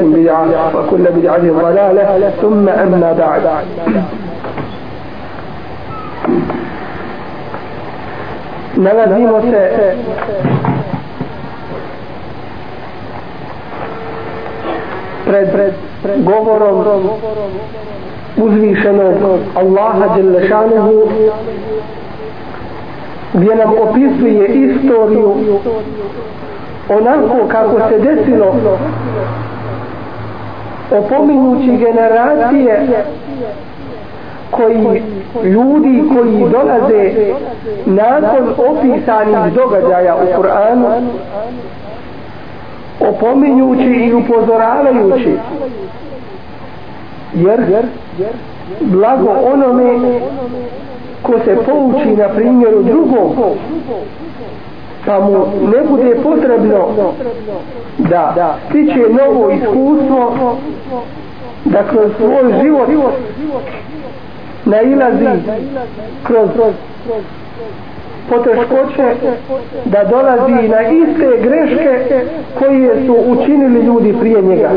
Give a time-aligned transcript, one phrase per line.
[0.00, 3.42] بدعة وكل بدعة ضلالة ثم أما بعد
[8.76, 9.96] nalazimo se
[15.26, 17.10] pred, pred, pred govorom
[18.36, 19.14] uzvišenog
[19.54, 21.08] Allaha Đelešanehu
[23.32, 25.34] gdje nam opisuje istoriju
[26.88, 28.54] onako kako se desilo
[30.91, 33.05] opominjući generacije
[34.51, 35.03] koji
[35.43, 37.33] ljudi koji dolaze
[37.85, 41.09] nakon opisanih događaja u Kur'anu
[42.99, 45.37] opominjući i upozoravajući
[47.33, 47.85] jer
[48.81, 50.19] blago onome
[51.21, 53.35] ko se pouči na primjeru drugog
[55.05, 57.13] pa mu ne bude potrebno
[57.97, 60.57] da stiče novo iskustvo
[61.65, 63.13] da kroz svoj život
[64.65, 65.27] nailazi
[66.23, 66.49] kroz
[68.29, 69.15] poteškoće
[69.85, 72.25] da dolazi na iste greške
[72.59, 74.69] koje su učinili ljudi prije njega.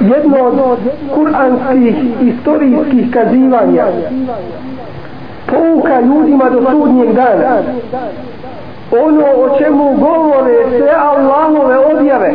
[0.00, 0.78] Jedno od
[1.14, 3.86] kuranskih istorijskih kazivanja
[5.48, 7.62] pouka ljudima do sudnjeg dana.
[8.90, 12.34] Ono o čemu govore sve Allahove objave.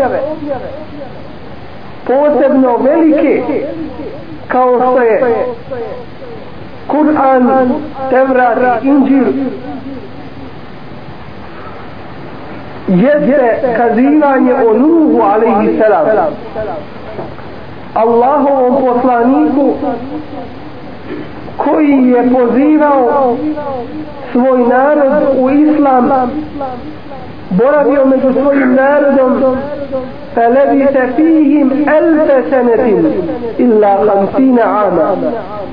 [2.07, 3.43] Posebno velike
[4.47, 5.45] kao što je
[6.87, 7.69] Kur'an,
[8.09, 9.25] Tevrat, Inđil.
[12.87, 16.07] Jeste kazivanje o Nuhu alaihi salam.
[17.93, 19.73] Allahovom poslaniku
[21.56, 23.36] koji je pozivao
[24.32, 26.10] svoj narod u islam
[27.50, 29.56] boravio među svojim narodom
[30.38, 33.12] فلبث فيهم ألف سنة
[33.58, 35.16] إلا خمسين عاما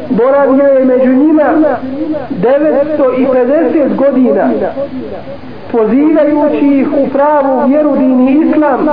[0.09, 1.43] boravio je među njima
[2.41, 4.49] 950 godina
[5.72, 8.88] pozivajući ih u pravu vjeru dini islam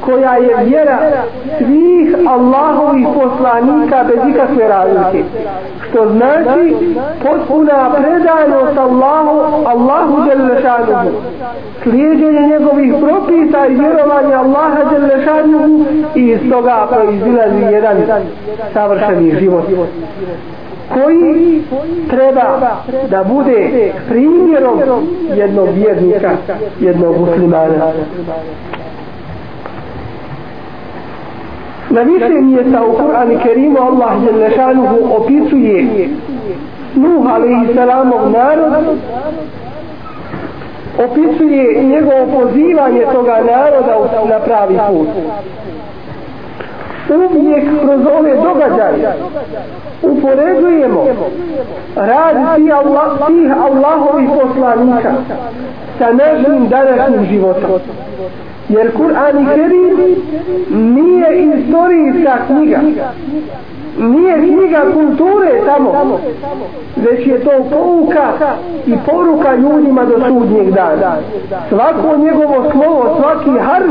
[0.00, 0.98] koja je vjera
[1.58, 5.24] svih Allahovih poslanika bez ikakve razlike.
[5.88, 6.76] Što znači
[7.22, 11.10] potpuna predanost Allahu Allahu Đelešanuhu
[11.84, 17.96] slijedjenje njegovih propisa i vjerovanja Allaha Đelešanuhu i iz toga proizilazi jedan
[18.72, 19.64] savršeni život
[20.92, 21.62] koji
[22.10, 22.58] treba
[23.10, 24.80] da bude primjerom
[25.36, 26.30] jednog vjernika,
[26.80, 27.92] jednog muslimana.
[31.90, 36.08] Na više mjesta u Kur'an i Kerimu Allah Đelešanuhu opisuje
[36.94, 38.72] Nuh alaihi salamov narod
[40.98, 45.08] opisuje njegovo pozivanje toga naroda na pravi put
[47.36, 49.14] uvijek kroz ove događaje
[50.02, 51.06] upoređujemo
[51.96, 55.12] rad tih, Allah, tih Allahovih poslanika
[55.98, 57.70] sa našim današnjim životom.
[58.68, 60.16] Jer Kur'an i Kerim
[60.94, 62.80] nije istorijska knjiga.
[63.98, 66.18] Nije knjiga kulture samo,
[66.96, 68.32] već je to pouka
[68.86, 71.16] i poruka ljudima do sudnjeg dana.
[71.68, 73.90] Svako njegovo slovo, svaki harf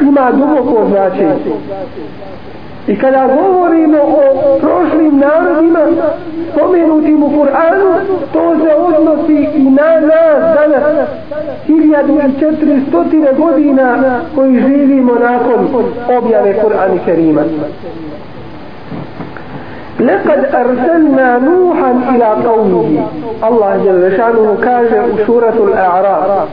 [0.00, 1.54] ima duboko značenje.
[2.87, 5.79] I kada govorimo o prošlim narodima
[6.51, 7.93] spomenutim u Kur'anu,
[8.33, 11.09] to se odnosi i na nas danas,
[11.67, 15.67] 1400 godina koji živimo nakon
[16.17, 17.41] objave Kur'ana Kerima.
[19.99, 23.07] لقد أرسلنا نوحا إلى قومه
[23.43, 26.47] الله جل شانه كاجة سورة الأعراف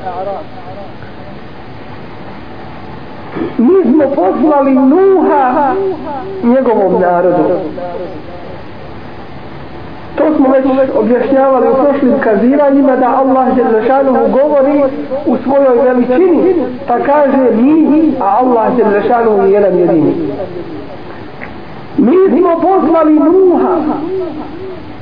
[3.58, 5.74] mi smo poslali Nuha
[6.44, 7.44] njegovom narodu.
[10.16, 14.84] To smo već objašnjavali u prošlim kazivanjima da Allah Đelešanuhu govori
[15.26, 16.56] u svojoj veličini
[16.88, 20.14] pa kaže mi a Allah Đelešanuhu je jedan jedini.
[21.98, 23.78] Mi smo poslali Nuha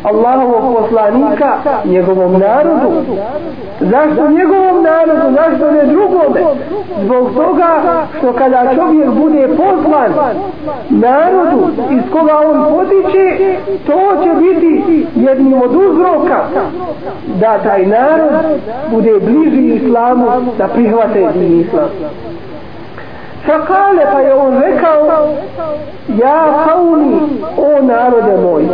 [0.04, 2.92] Allahovog poslanika njegovom narodu.
[3.80, 6.42] Zašto njegovom narodu zašto ne drugome?
[7.04, 7.82] Zbog toga
[8.18, 10.12] što kada čovjek bude poslan
[10.90, 13.56] narodu iz koga on potiče
[13.86, 16.46] to će biti jednim od uzroka
[17.40, 18.32] da taj narod
[18.92, 21.90] bude bliži islamu da prihvate din islam
[23.46, 25.28] Fakale pa je on rekao
[26.08, 27.20] Ja kauni
[27.58, 28.68] o narode moj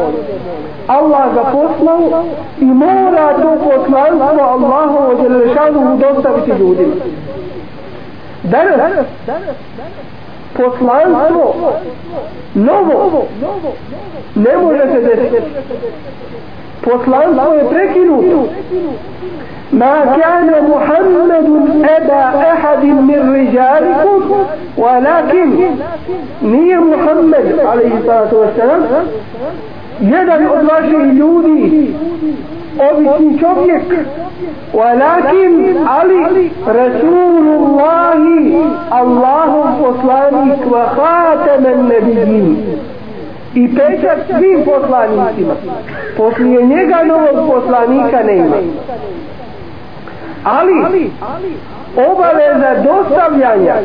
[0.87, 2.23] Allah ga poslao
[2.59, 6.95] i mora to poslanstvo Allahovo Đelešanu dostaviti ljudima.
[8.43, 9.05] Danas
[10.53, 11.71] poslanstvo
[12.53, 13.27] novo
[14.35, 15.37] ne može se desiti
[16.84, 18.40] poslanstvo je prekinuto
[19.72, 21.48] ما كان محمد
[21.96, 22.22] أبا
[22.52, 24.20] أحد من رجالكم
[24.78, 25.50] ولكن
[26.42, 28.82] نير محمد عليه الصلاة والسلام
[30.00, 31.94] jedan od vaših ljudi
[32.90, 33.82] obični čovjek
[34.74, 42.56] walakin ali Rasulullahi Allahov poslanik wa khataman nabijin
[43.55, 45.53] i pečat svim poslanicima.
[46.17, 48.55] Poslije njega novog poslanika ne ima.
[50.43, 51.11] Ali
[52.11, 53.75] obaveza dostavljanja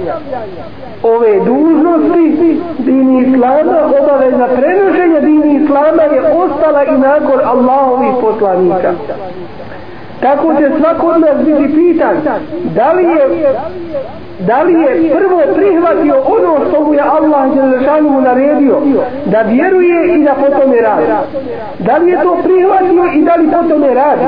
[1.03, 8.93] ove dužnosti dini islama obaveza prenošenja dini islama je ostala i nakon Allahovih poslanika
[10.21, 12.17] tako će svako od nas biti pitan
[12.75, 13.55] da li je
[14.47, 18.81] da li je prvo prihvatio ono što mu je Allah Đelešanu naredio
[19.25, 21.07] da vjeruje i da potom je radi?
[21.79, 24.23] Da li je to prihvatio i da li potom je radi?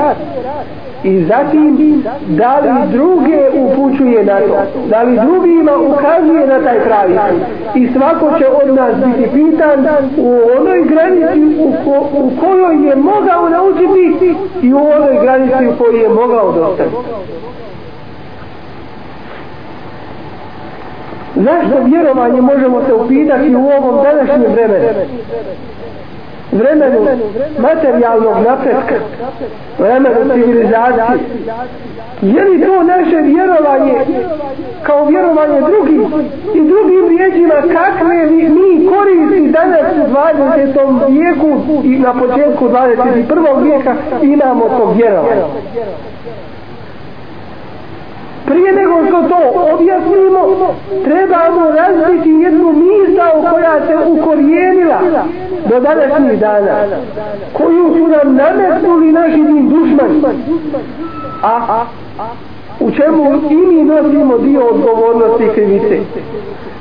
[1.03, 4.87] I zatim da li druge upućuje na to?
[4.89, 7.17] Da li drugima ukazuje na taj pravi
[7.75, 12.95] i svako će od nas biti pitan u onoj granici u, ko, u kojoj je
[12.95, 16.95] mogao naučiti i u onoj granici u kojoj je mogao dostaviti
[21.35, 24.87] zašto vjerovanje možemo se upitati u ovom današnjem vremenu?
[26.53, 27.07] Vremenu
[27.59, 28.95] materijalnog napretka,
[29.79, 31.19] vremenu civilizacije.
[32.21, 33.93] Je li to naše vjerovanje
[34.83, 35.99] kao vjerovanje drugih
[36.55, 41.09] i drugim riječima kakve mi koristi danas u 20.
[41.09, 43.63] vijeku i na početku 21.
[43.63, 45.41] vijeka imamo to vjerovanje?
[48.45, 49.39] Prije nego što to
[49.73, 50.73] objasnimo
[51.03, 54.99] trebamo razbiti jednu misao koja se ukorijenila
[55.69, 56.75] do današnjih dana
[57.53, 60.21] koju su nam nametnuli naši din dušman
[61.43, 61.85] a
[62.79, 65.99] u čemu i mi nosimo dio odgovornosti krivice?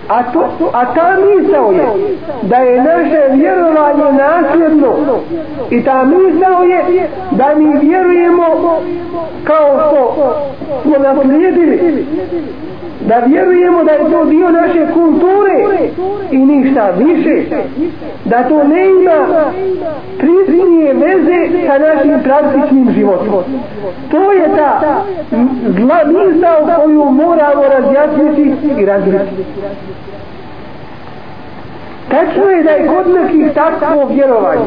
[0.08, 4.94] A, to, a ta misao je da je naše vjerovanje nasljedno.
[5.70, 8.44] I ta misao je da mi vjerujemo
[9.44, 10.34] kao što
[10.82, 12.06] smo naslijedili
[13.08, 15.88] da vjerujemo da je to dio naše kulture
[16.30, 17.42] i ništa više.
[18.24, 19.50] Da to ne ima
[20.18, 23.42] prisnije veze sa našim praktičnim životom.
[24.10, 25.02] To je ta
[25.78, 29.44] zla misao koju moramo razjasniti i razjasniti
[32.12, 34.64] Tačno je da je kod nekih takvo vjerovanje.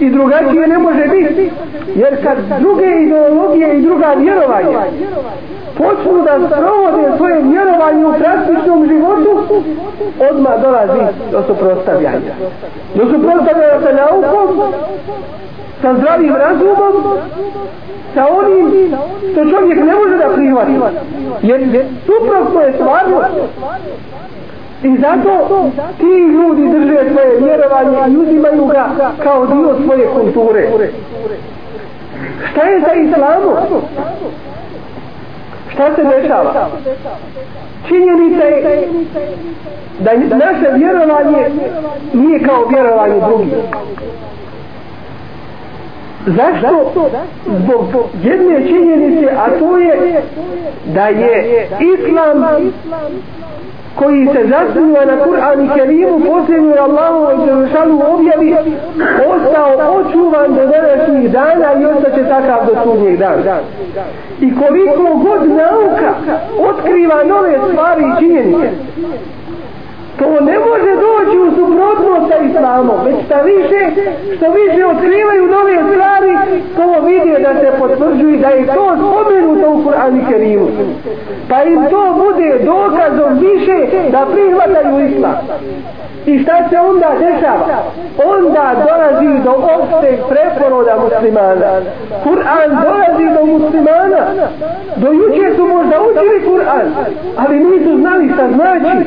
[0.00, 1.50] I drugačije ne može biti
[1.94, 4.80] jer kad druge ideologije i druga vjerovanja
[5.78, 9.62] počnu da sprovode svoje vjerovanje u praktičnom životu
[10.30, 11.00] odmah dolazi
[11.32, 12.34] do suprostavljanja
[12.94, 14.72] do suprostavljanja sa naukom
[15.82, 17.18] sa zdravim razumom
[18.14, 18.94] sa onim
[19.32, 20.72] što čovjek ne može da prihvati.
[21.42, 23.20] Jer suprotno je stvarno
[24.84, 28.90] I zato ti ljudi drže svoje vjerovanje i uzimaju ga
[29.22, 30.68] kao dio svoje kulture.
[32.50, 33.56] Šta je za islamu?
[35.72, 36.68] Šta se dešava?
[37.88, 38.88] Činjenica je
[39.98, 41.50] da naše vjerovanje
[42.12, 43.54] nije kao vjerovanje drugih.
[46.26, 46.92] Zašto?
[47.46, 47.84] Zbog
[48.22, 50.22] jedne činjenice, a to je
[50.94, 52.44] da je islam
[53.98, 58.56] koji se zasniva na Kur'an i Kerimu posljednju Allahu i Đelešanu objavi
[59.34, 63.58] ostao očuvan do današnjih dana i ostaće takav do sudnjeg dana.
[64.40, 66.14] I koliko god nauka
[66.68, 68.70] otkriva nove stvari i činjenice,
[70.18, 73.80] To ne može doći u suprotnost sa islamom, već šta više,
[74.36, 76.32] što više otkrivaju nove stvari,
[76.76, 80.68] to vidi da se potvrđuju da je to spomenuto u Kur'anu Kerimu.
[81.48, 83.76] Pa im to bude dokazom više
[84.10, 85.36] da prihvataju islam.
[86.26, 87.82] I šta se onda dešava?
[88.26, 91.70] Onda dolazi do opšteg preporoda muslimana.
[92.24, 94.22] Kur'an dolazi do muslimana.
[94.96, 96.86] Do juče su možda učili Kur'an,
[97.36, 99.06] ali nisu znali šta znači.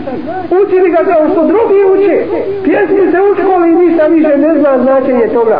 [0.64, 2.26] Učili ga kao što drugi uče.
[2.64, 5.60] Pjesmi se u školi i ništa više ne zna značenje toga.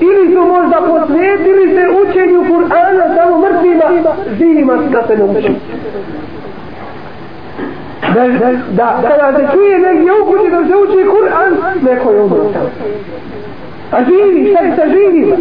[0.00, 3.84] Ili su možda posvetili se učenju Kur'ana samo mrtvima,
[4.38, 5.52] živima da se ne uči
[8.14, 12.22] da, da, da, kada se čuje negdje u kući da se uči Kur'an, neko je
[12.22, 12.70] umro tamo.
[13.90, 15.36] A živi, šta je sa živima?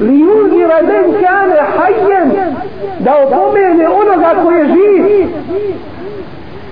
[0.00, 2.30] Li uzira men kane hajjen,
[2.98, 5.26] da opomene onoga koji je živ.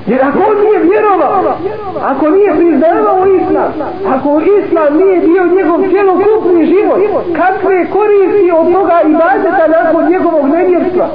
[0.08, 1.56] Jer ako on nije vjerovao,
[2.02, 3.72] ako nije priznavao islam,
[4.14, 7.00] ako islam nije bio njegov cijelokupni život,
[7.40, 11.06] kakve koristi od toga i bazeta nakon njegovog nevjerstva?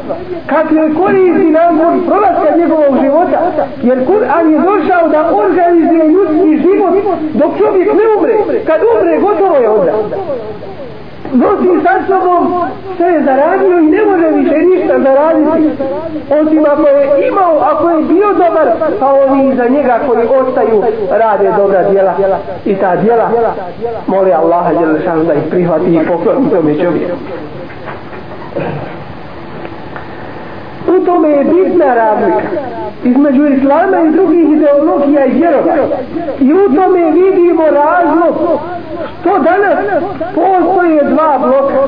[0.48, 3.40] Kakve koristi nakon prolaska njegovog života?
[3.84, 6.94] Jer Kur'an je došao da organizuje ljudski život
[7.34, 8.36] dok čovjek ne umre.
[8.68, 9.94] Kad umre, gotovo je onda
[11.34, 12.44] nosi sa sobom
[12.98, 15.70] sve je zaradio i ne može više ništa zaraditi
[16.42, 18.68] osim ako je imao ako je bio dobar
[19.00, 22.14] pa oni za njega koji ostaju rade dobra djela.
[22.66, 23.30] I ta djela
[24.08, 24.74] moli Allaha
[25.28, 27.18] da ih prihvati i pokloni tome čovjeku
[30.94, 32.42] u tome je bitna razlika
[33.04, 35.74] između islama i drugih ideologija i vjerova.
[36.40, 38.60] I u tome vidimo razlog
[39.22, 39.80] što danas
[40.36, 41.88] postoje dva bloka.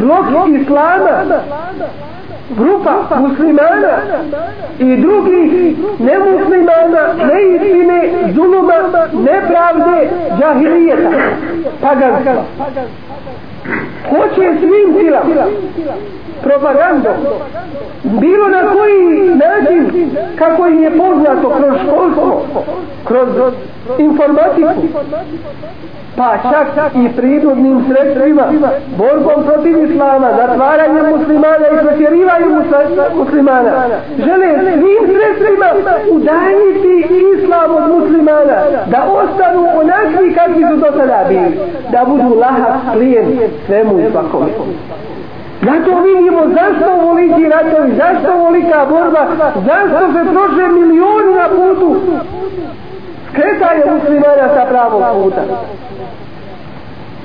[0.00, 0.26] Blok
[0.60, 1.40] islama
[2.50, 3.96] grupa muslimana
[4.78, 8.74] i drugih nemuslimana neistine, zuluma,
[9.12, 11.10] nepravde, džahilijeta,
[11.80, 12.44] paganstva.
[14.10, 15.46] Hoće svim silama
[16.42, 17.14] propagandom
[18.02, 22.42] bilo na koji način kako im je poznato kroz školstvo
[23.04, 23.28] kroz
[23.98, 24.82] informatiku
[26.16, 26.38] pa
[26.74, 28.42] čak i prirodnim sredstvima
[28.98, 32.62] borbom protiv islama zatvaranjem muslimana i protjerivaju
[33.16, 33.70] muslimana.
[34.18, 35.66] Žele svim sredstvima
[36.10, 38.56] udaljiti islam od muslimana
[38.86, 41.58] da ostanu onakvi kakvi su do sada bili
[41.92, 44.46] da budu lahak plijen svemu i svakome
[45.62, 49.26] Zato vidimo zašto voliti ratovi, zašto volika borba,
[49.66, 51.96] zašto se troše milioni na putu.
[53.28, 55.42] Skretanje muslimana sa pravog puta.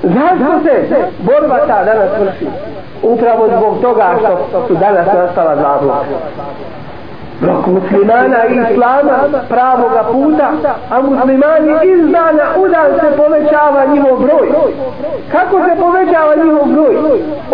[0.02, 2.46] Zašto se borba ta danas vrši?
[3.02, 4.14] Upravo zbog toga
[4.48, 6.04] što su danas nastala dva bloka
[7.46, 9.18] muslimana i islama
[9.48, 10.50] pravoga puta,
[10.90, 14.48] a muslimani iz dana u dan se povećava njihov broj.
[15.32, 16.94] Kako se povećava njihov broj?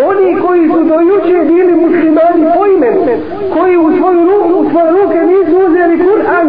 [0.08, 3.02] Oni koji su dojuče bili muslimani po imenu,
[3.54, 6.46] koji u svoju ruku, u svoje ruke nisu uzeli Kur'an,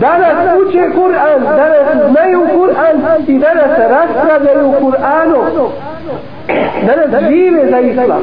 [0.00, 5.68] danas uče Kur'an, danas znaju Kur'an i danas raspravljaju Kur'anom.
[6.86, 8.22] Danas žive za islam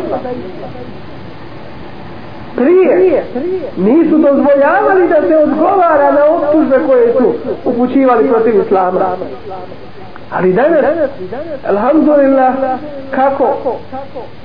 [2.55, 3.23] prije.
[3.77, 7.33] Nisu dozvoljavali da se odgovara na optužbe koje su
[7.65, 8.99] upućivali protiv islama.
[10.31, 10.85] Ali danas
[11.67, 12.53] alhamdulillah
[13.11, 13.77] kako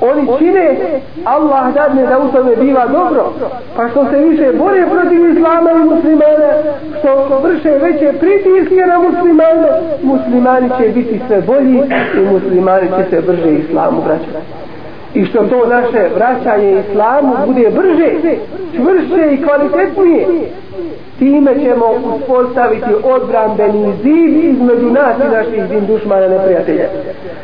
[0.01, 0.77] oni čine
[1.25, 3.33] Allah dadne da u tome biva dobro
[3.77, 6.53] pa što se više bore protiv islama i muslimana
[6.99, 9.69] što vrše veće pritiske na muslimane
[10.03, 11.83] muslimani će biti sve bolji
[12.17, 14.61] i muslimani će se brže islamu vraćati
[15.15, 18.37] i što to naše vraćanje islamu bude brže,
[18.77, 20.27] čvršće i kvalitetnije,
[21.19, 26.85] time ćemo uspostaviti odbrambeni zid između nas i naših zin dušmana neprijatelja.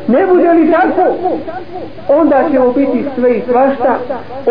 [0.07, 1.15] Ne bude li tako,
[2.09, 3.97] onda ćemo biti sve i svašta,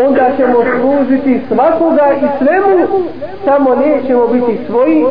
[0.07, 2.87] onda ćemo služiti svakoga i svemu,
[3.45, 5.05] samo nećemo biti svoji,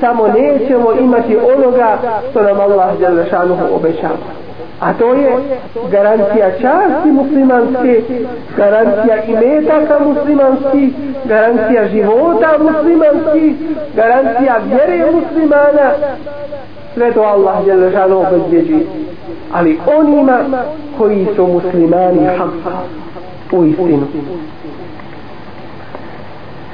[0.00, 1.98] samo nećemo imati onoga
[2.30, 4.44] što nam Allah Đelešanuhu obećava.
[4.80, 5.58] A to je
[5.90, 8.02] garancija časti muslimanske,
[8.56, 10.92] garancija imetaka muslimanski,
[11.24, 13.54] garancija života muslimanski,
[13.96, 15.90] garancija vjere muslimana.
[16.94, 18.86] Sve to Allah je ležano obezbjeđi.
[19.52, 20.38] Ali onima
[20.98, 22.78] koji su muslimani hamsa
[23.52, 24.06] u istinu.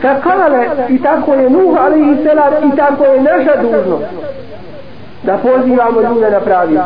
[0.03, 4.05] Fakale i tako je Nuh alaihi selam i tako je naša dužnost
[5.23, 6.79] da pozivamo ljude na pravi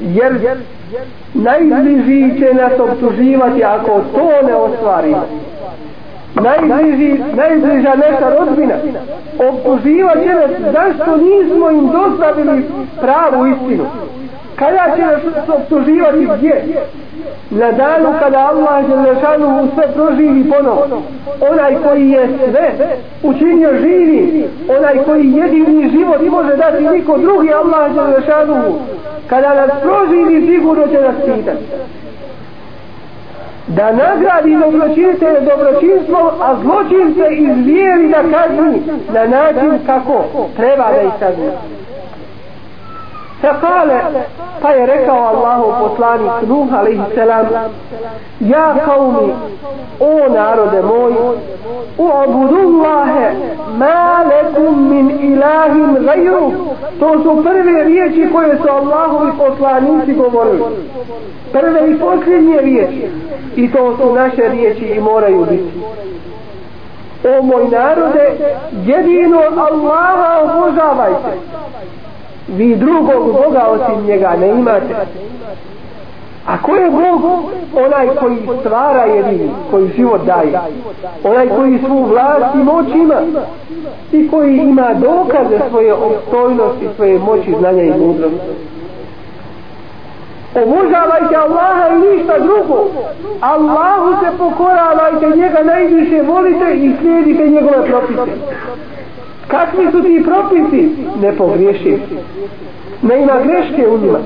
[0.00, 0.58] jer
[1.34, 5.26] najbliži će nas obtuživati ako to ne ostvarimo.
[6.34, 8.74] Najbliži, najbliža neka rodbina
[9.38, 12.64] obtuživat će nas zašto nismo im dostavili
[13.00, 13.84] pravu istinu
[14.56, 16.64] kada će nas obtuživati gdje?
[17.50, 21.02] Na danu kada Allah Želešanu sve proživi ponovo.
[21.50, 22.70] Onaj koji je sve
[23.22, 24.48] učinio živi
[24.78, 28.78] onaj koji jedini život može dati niko drugi Allah Želešanu
[29.26, 31.64] kada nas proživi sigurno će nas pitati.
[33.66, 38.82] Da nagradi dobročinite dobročinstvo a zločince izvijeli da kazni
[39.12, 40.24] na način kako?
[40.56, 41.50] Treba da ih kazni
[43.40, 44.00] Fekale,
[44.62, 47.46] pa je rekao Allahu poslanik Nuh alaihi selam,
[48.40, 49.32] ja kaumi,
[50.00, 51.12] o narode moj,
[51.98, 53.30] u abudullahe,
[53.78, 56.52] ma lekum min ilahim gajru,
[57.00, 60.64] to su prve riječi koje su Allahovi poslanici govorili.
[61.52, 63.10] Prve i posljednje riječi.
[63.56, 65.80] I to su naše riječi i moraju biti.
[67.24, 68.30] O moj narode,
[68.86, 71.38] jedino Allaha obožavajte
[72.48, 74.94] vi drugog Boga osim njega ne imate.
[76.46, 77.44] A ko je Bog?
[77.86, 80.60] Onaj koji stvara jedini koji život daje.
[81.24, 83.20] Onaj koji svu vlast i moć ima.
[84.12, 88.38] I koji ima dokaze svoje opstojnosti svoje moći, znanja i mudrosti.
[90.54, 92.88] Obožavajte Allaha i ništa drugo.
[93.40, 98.32] Allahu se pokoravajte njega najviše volite i slijedite njegove propise
[99.48, 100.90] kakvi su ti propisi?
[101.20, 101.98] Ne pogriješi.
[103.02, 104.18] Ne ima greške u njima.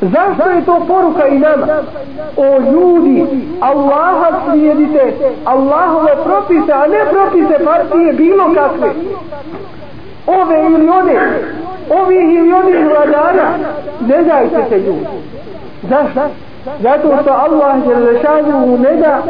[0.00, 1.66] Zašto je to poruka i nama?
[2.36, 3.24] O ljudi
[3.60, 8.90] Allaha slijedite Allahove propise a ne propise partije bilo kakve.
[10.26, 11.14] Ove ili one
[11.90, 13.48] ovih ili onih vladara
[14.08, 15.06] ne dajte se ljudi.
[15.82, 16.20] Zašto?
[16.80, 19.22] zato što Allah je rešanu ne da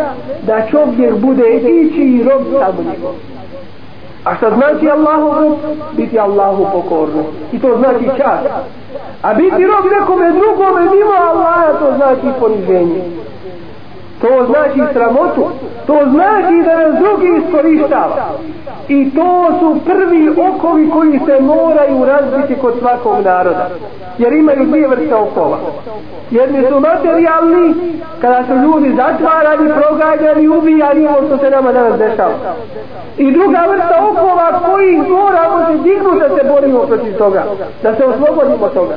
[0.47, 3.15] da čovjek bude ići i rob samo njegov.
[4.25, 5.53] A što znači Allahu rob?
[5.93, 7.23] Biti Allahu pokorno.
[7.53, 8.41] I to znači čas.
[9.23, 13.03] A biti rob nekome drugome mimo Allaha to znači poniženje.
[14.25, 15.45] To znači sramotu.
[15.87, 18.17] To znači da nas drugi iskorištava.
[18.89, 23.69] I to su prvi okovi koji se moraju razbiti kod svakog naroda.
[24.19, 25.59] Jer imaju dvije vrste okova.
[26.31, 27.75] Jedni su materijalni,
[28.21, 32.35] kada su ljudi zatvarani, proganjani, ubijani, ovo što se nama danas dešava.
[33.19, 37.45] I druga vrsta okova koji moramo se dignuti da se borimo protiv toga.
[37.83, 38.95] Da se oslobodimo toga.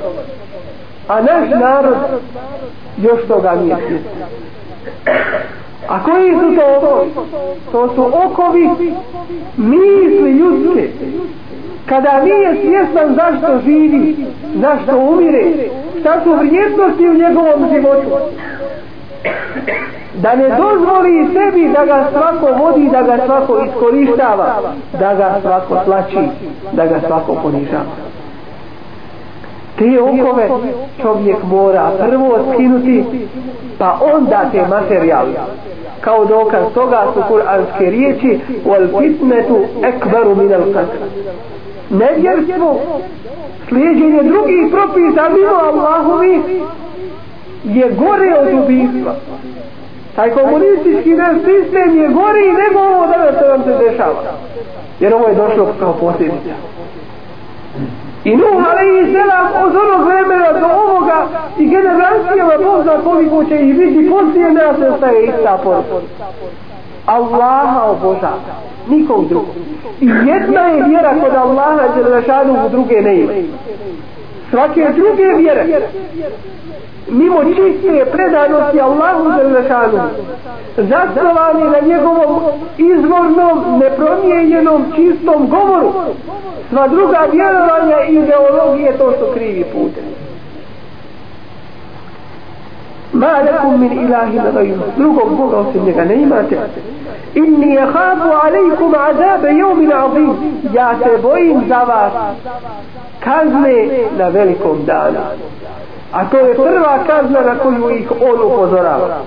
[1.07, 1.97] A naš narod
[2.97, 4.27] još toga nije svjesno.
[5.87, 7.11] A koji su to okovi?
[7.71, 8.69] To su okovi
[9.57, 10.89] misli ljudske.
[11.85, 14.15] Kada nije svjestan zašto živi,
[14.61, 15.43] zašto umire,
[15.99, 18.17] šta su vrijednosti u njegovom životu.
[20.15, 25.75] Da ne dozvoli sebi da ga svako vodi, da ga svako iskorištava, da ga svako
[25.85, 26.27] tlači,
[26.71, 28.07] da ga svako ponižava
[29.77, 30.49] te okove
[31.01, 33.03] čovjek mora prvo skinuti
[33.77, 35.33] pa onda te materijali
[36.01, 41.03] kao dokaz toga su kuranske riječi wal fitnetu ekbaru minal qatl.
[41.89, 42.79] Nevjerstvo
[43.67, 46.41] slijedjenje drugih propisa mimo Allahovi
[47.63, 49.15] je gore od ubijstva.
[50.15, 54.21] Taj komunistički naš sistem je gori nego ovo danas što vam se dešava.
[54.99, 56.76] Jer ovo je došlo kao posljedica
[58.27, 63.55] I Nuh alaihi selam od onog vremena do ovoga i generacijama Bog zna koliko će
[63.55, 66.25] ih biti poslije nas ostaje ista poruka.
[67.05, 68.33] Allaha oboža,
[68.89, 69.55] nikog drugog.
[70.01, 73.33] I jedna je vjera kod Allaha Đelešanu u druge ne ima.
[74.49, 75.81] Svake druge vjere.
[77.07, 79.99] Mimo čiste predanosti Allahu Đelešanu
[80.77, 82.41] zasnovani na njegovom
[82.77, 85.91] izvornom, nepromijenjenom, čistom govoru.
[86.69, 90.03] Sva druga vjerovanja i ideologije to su krivi putem
[93.21, 96.57] ma lakum min ilahi gajru drugog Boga osim njega ne imate
[97.33, 100.33] inni je hafu alejkum azabe jevmin azim
[100.73, 102.13] ja se bojim za vas
[103.19, 105.19] kazne na velikom danu
[106.11, 109.19] A to je prva kazna na koju ih on upozorava.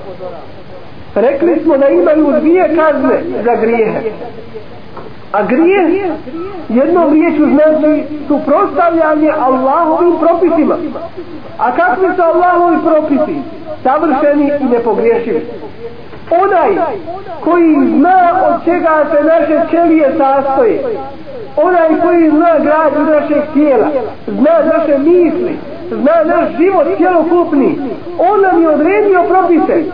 [1.15, 4.01] Rekli smo da imaju dvije kazne za grijehe.
[5.33, 6.13] A grije
[6.69, 10.75] jednom riječu znači suprostavljanje Allahovim propisima.
[11.59, 13.39] A kakvi su Allahovi propisi?
[13.83, 15.47] Savršeni i nepogriješivi.
[16.31, 16.71] onaj
[17.45, 20.83] koji zna od čega se naše ćelije sastoje
[21.57, 23.89] onaj koji zna građu našeg tijela
[24.27, 25.59] zna naše misli
[25.97, 27.79] zna naš život cijelokupni
[28.19, 29.85] on nam je odredio propise.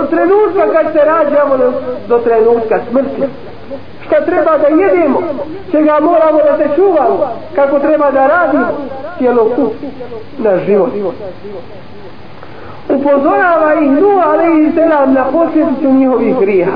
[0.00, 1.56] Od trenutka kad se rađamo
[2.08, 3.22] do, trenutka smrti.
[4.06, 5.22] Šta treba da jedemo
[5.70, 8.66] čega moramo da se čuvamo kako treba da radimo
[9.18, 9.72] cijelokup
[10.38, 10.90] naš život.
[12.88, 16.68] Upozorava ih Nuh alaihi selam na posljedicu njihovih grija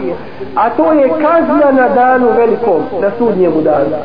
[0.54, 3.96] a to je kazna na danu velikom na sudnjemu danu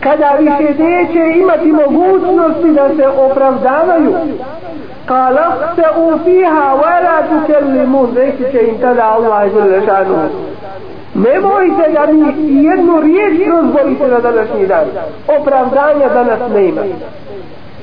[0.00, 4.14] kada više neće imati mogućnosti da se opravdavaju.
[5.06, 10.28] Kala se u fiha wala tukellimun reći će im tada Allah želešanu
[11.14, 12.20] nemojte da mi
[12.64, 14.84] jednu riječ rozbolite na današnji dan.
[15.40, 16.80] Opravdanja danas nema.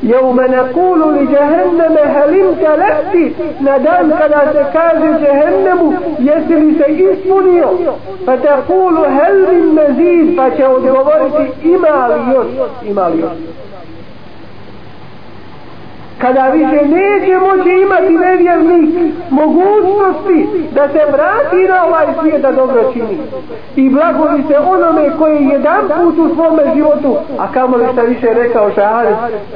[0.04, 3.16] يوم نقول لجهنم هل امتلأت
[3.62, 7.68] ندان كذا تكاد جهنم يسري سيسمنيو
[8.28, 11.32] فتقول هل من مزيد؟ فتعود وضعت
[11.66, 12.48] إماليون
[12.92, 13.32] إماليون
[16.22, 22.92] kada više neće moći imati nevjernik mogućnosti da se vrati na ovaj svijet da dobro
[22.94, 23.18] čini.
[23.76, 28.02] I blagoli se onome koji je jedan put u svome životu a kamo li šta
[28.02, 29.08] više rekao šahar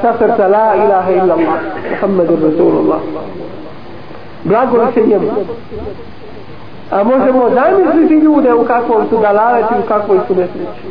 [0.01, 1.59] sa srca la ilaha illallah
[1.91, 2.99] Muhammedu Rasulullah.
[4.43, 5.31] Blagoli se njemu.
[6.91, 10.81] A možemo zamisliti ljude u kakvom su dalaleti u kakvoj su nesreći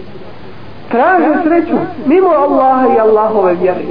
[0.90, 1.76] traže sreću
[2.06, 3.84] mimo Allaha i Allahove vjere.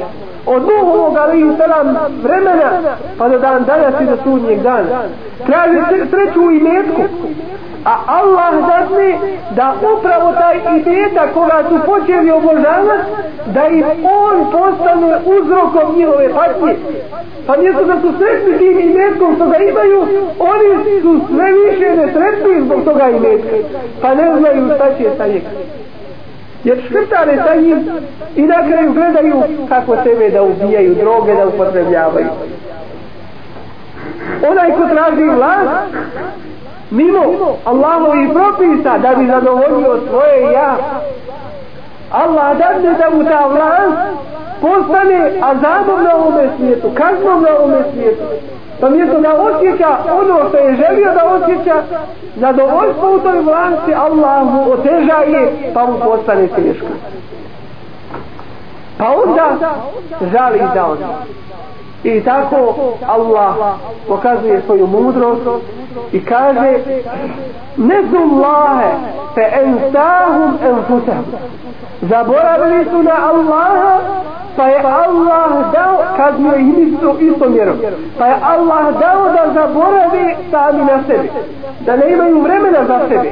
[0.45, 2.69] Od Nuhovog alaihi salam vremena
[3.17, 5.01] pa do dan danas i do sudnjeg dana.
[5.45, 7.01] Traži sreću u imetku.
[7.85, 9.17] A Allah dadne
[9.55, 13.09] da upravo taj imeta koga su počeli obožavati
[13.45, 16.75] da im on postane uzrokom njihove patnje.
[17.47, 20.01] Pa mjesto da su sretni tim imetkom što ga imaju
[20.39, 23.55] oni su sve više nesretni zbog toga imetka.
[24.01, 25.49] Pa ne znaju šta će sa njega
[26.63, 27.89] jer škrtare sa njim
[28.35, 32.27] i na kraju gledaju kako sebe da ubijaju droge da upotrebljavaju.
[34.49, 35.93] Onaj ko traži vlast
[36.91, 37.23] mimo
[37.65, 40.77] Allahovi propisa da bi zadovoljio svoje ja
[42.11, 43.97] Allah dadne da mu ta vlast
[44.61, 48.23] postane azabom na ovome svijetu kaznom na ovome svijetu
[48.81, 51.75] pa mjesto da osjeća ono što je želio da osjeća
[52.35, 56.87] zadovoljstvo u toj vlasti Allah mu oteža je pa mu postane teško.
[58.97, 59.57] Pa onda
[60.31, 60.97] žali za on
[62.03, 62.75] i tako
[63.07, 63.55] Allah
[64.07, 65.41] pokazuje svoju mudrost
[66.11, 66.79] i kaže
[67.77, 68.91] ne Allahe
[69.35, 71.25] fe ensahum enfusahum.
[72.01, 73.99] Zaboravili su na Allaha
[74.55, 77.77] pa je Allah dao kad mi je isto, isto mjerom
[78.17, 81.29] pa je Allah dao da zaborave sami na sebi
[81.85, 83.31] da ne imaju vremena za sebe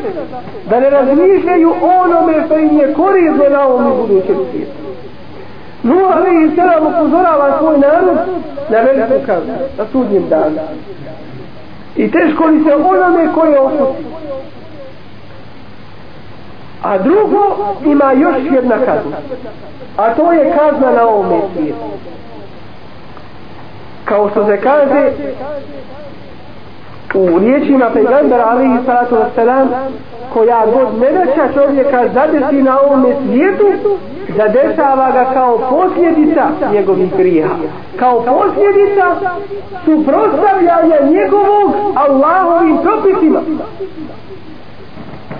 [0.70, 4.87] da ne razmišljaju onome što im je korizno na ovom budućem svijetu.
[5.88, 8.18] Nuh alaihi sallam upozorava svoj narod
[8.70, 10.60] na veliku kaznu, na sudnjem danu.
[11.96, 14.04] I teško li se onome koje opusti.
[16.84, 19.18] A drugo ima još jedna kazna.
[19.98, 21.86] A to je kazna na ovome svijetu.
[24.06, 25.12] Kao što se kaže
[27.14, 29.68] u riječima pejgambera alihi salatu wasalam
[30.34, 33.98] koja god nedaća čovjeka zadesi na ovome svijetu
[34.38, 37.48] zadešava ga kao posljedica njegovih grija
[38.00, 39.16] kao posljedica
[39.86, 43.40] suprostavljanja njegovog Allahovim propisima.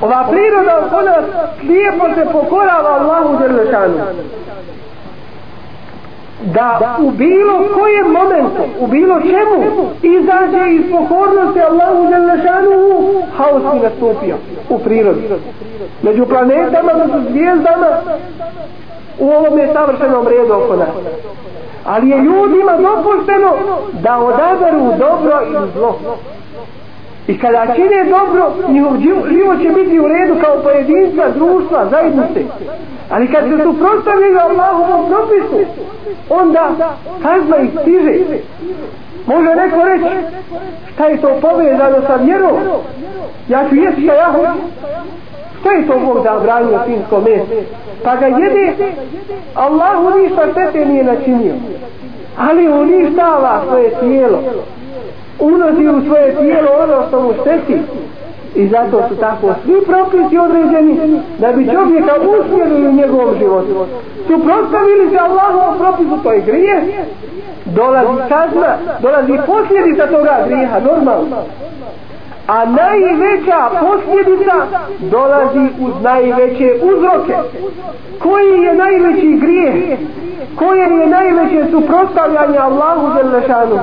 [0.02, 1.26] Ova priroda oko nas
[1.64, 3.94] lijepo se pokorava Allahu Đerlešanu
[6.54, 12.74] da u bilo kojem momentu, u bilo čemu izađe iz pokornosti Allahu Đerlešanu
[13.38, 14.36] haos mi nastupio
[14.70, 15.30] u prirodi.
[16.02, 17.88] Među planetama, među zvijezdama
[19.20, 20.90] u ovom je savršenom redu oko nas.
[21.86, 23.54] Ali je ljudima dopušteno
[24.04, 26.00] da odaberu dobro i zlo
[27.28, 28.98] I kada čine dobro, njihov
[29.30, 32.42] život će biti u redu kao pojedinstva, društva, zajednice.
[33.10, 35.72] Ali kad se suprostavljaju Allahovom propisu,
[36.30, 36.70] onda
[37.24, 38.14] kazna ih stiže.
[39.26, 40.16] Može neko reći,
[40.94, 42.58] šta je to povezano sa vjerom?
[43.48, 44.60] Ja ću jesti šta ja hoću.
[45.60, 47.62] Što je to Bog zabranio finsko meso?
[48.04, 48.74] Pa ga jede,
[49.54, 51.54] Allahu ništa štete nije načinio.
[52.38, 54.40] Ali uništava svoje tijelo
[55.40, 57.78] unosi u svoje tijelo ono što mu šteti.
[58.56, 63.86] I zato su tako svi propisi određeni da bi čovjeka uspjeli u njegovom životu
[64.28, 67.06] suprotstavili se Allahovom propisu to je grije
[67.66, 71.38] dolazi kazna dolazi posljedica toga grijeha normalno
[72.48, 74.56] a najveća posljedica
[75.00, 77.36] dolazi uz najveće uzroke.
[78.20, 80.00] Koji je najveći grijeh?
[80.56, 83.80] Koje je najveće suprotstavljanje Allahu Đelešanu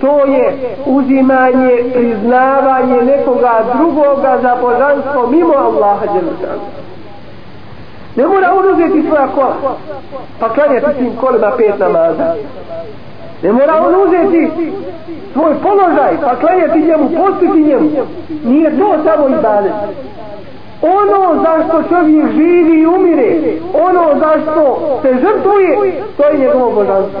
[0.00, 6.66] to je uzimanje priznavanje nekoga drugoga za božanstvo mimo Allaha Đelešanu
[8.16, 9.76] ne mora on uzeti svoja kola
[10.40, 12.34] pa klanjati tim kolima pet namaza.
[13.42, 14.50] Ne mora on uzeti
[15.32, 17.90] svoj položaj, pa klanjati njemu, postiti njemu.
[18.44, 19.72] Nije to samo ibadet.
[20.82, 23.36] Ono zašto čovjek živi i umire,
[23.74, 27.20] ono zašto se žrtvuje, to je njegovo božanstvo.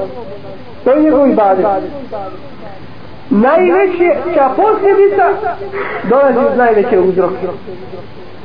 [0.84, 1.66] To je njegov ibadet.
[3.30, 5.24] Najveća posljedica
[6.08, 7.46] dolazi iz najveće uzroke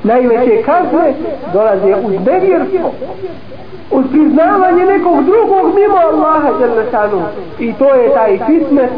[0.04, 1.14] najveće kazne
[1.54, 2.92] dolaze uz nevjerstvo
[3.92, 7.22] uz priznavanje nekog drugog mimo Allaha Đelešanu
[7.60, 8.92] i to je taj fitnet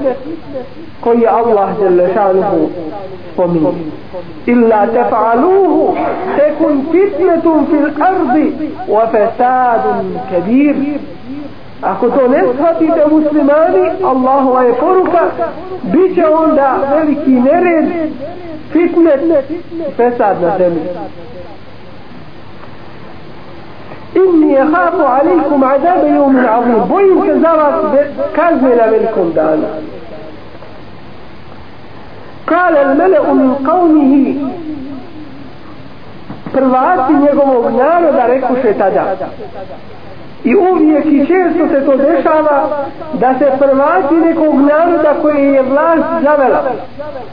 [1.02, 2.70] koji je Allah Đelešanu
[3.34, 3.72] spominje.
[4.46, 5.96] Illa tefa'aluhu
[6.38, 8.54] tekun fitnetum fil ardi
[8.88, 10.76] wa fesadun kabir.
[11.82, 15.24] Ako to ne shvatite muslimani, Allahova je poruka,
[15.84, 17.86] bit će onda veliki nered
[18.74, 19.46] fitnet
[19.98, 20.90] fesad na zemlji.
[24.16, 26.82] Inni jehafu alaikum adabe jomin azim.
[26.90, 27.76] Bojim se za vas
[28.36, 29.68] kazne na velikom danu.
[32.46, 34.40] Kale al meleu min qavnihi
[36.54, 39.16] prvaci njegovog naroda rekuše tada.
[40.44, 46.24] I uvijek i često se to dešava da se prvaci nekog naroda koje je vlast
[46.24, 46.64] zavela,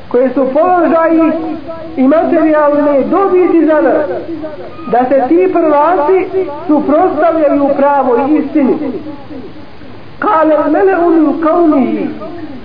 [0.08, 1.32] koje su položaji
[1.96, 4.04] i materijalne dobiti zavela,
[4.86, 8.76] da se ti prvaci suprostavljaju pravo istini.
[10.18, 12.08] Kale mele unu kaunihi,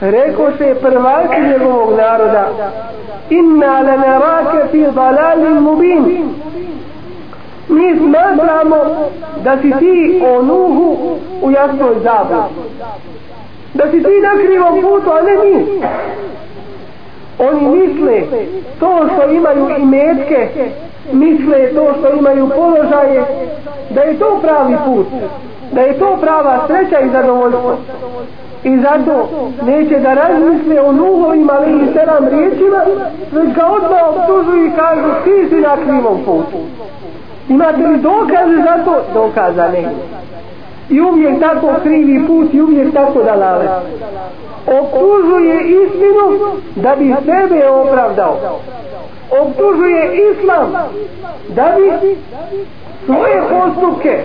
[0.02, 2.48] reko se prvaci njegovog naroda,
[3.30, 6.30] inna le fi dalalin mubin,
[7.68, 8.78] mi smatramo
[9.44, 12.70] da si ti o Nuhu u jasnoj zabludi.
[13.74, 15.66] Da si ti na krivom putu, a ne mi.
[17.40, 18.22] Oni misle
[18.80, 20.50] to što imaju i metke,
[21.12, 23.24] misle to što imaju položaje,
[23.90, 25.08] da je to pravi put,
[25.72, 27.78] da je to prava sreća i zadovoljstvo.
[28.64, 29.30] I zato
[29.66, 32.86] neće da razmisle o nuhovim ali i sedam riječima,
[33.32, 36.58] već ga odmah obtužuju i kažu ti si na krivom putu.
[37.50, 39.02] Imate li dokaze za to?
[39.14, 39.84] Dokaza ne.
[40.90, 43.66] I uvijek tako krivi put i uvijek tako da lale.
[44.68, 48.38] Optužuje istinu da bi sebe opravdao.
[49.42, 50.72] Optužuje islam
[51.48, 52.16] da bi
[53.06, 54.20] svoje postupke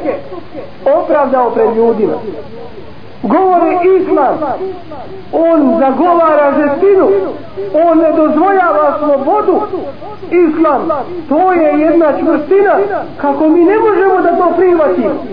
[0.99, 2.15] opravdao pred ljudima
[3.23, 4.39] govore islam.
[5.33, 7.09] On zagovara žestinu.
[7.89, 9.61] On ne dozvoljava slobodu.
[10.31, 10.89] Islam
[11.29, 12.75] to je jedna čvrstina
[13.21, 15.25] kako mi ne možemo da to prihvatimo.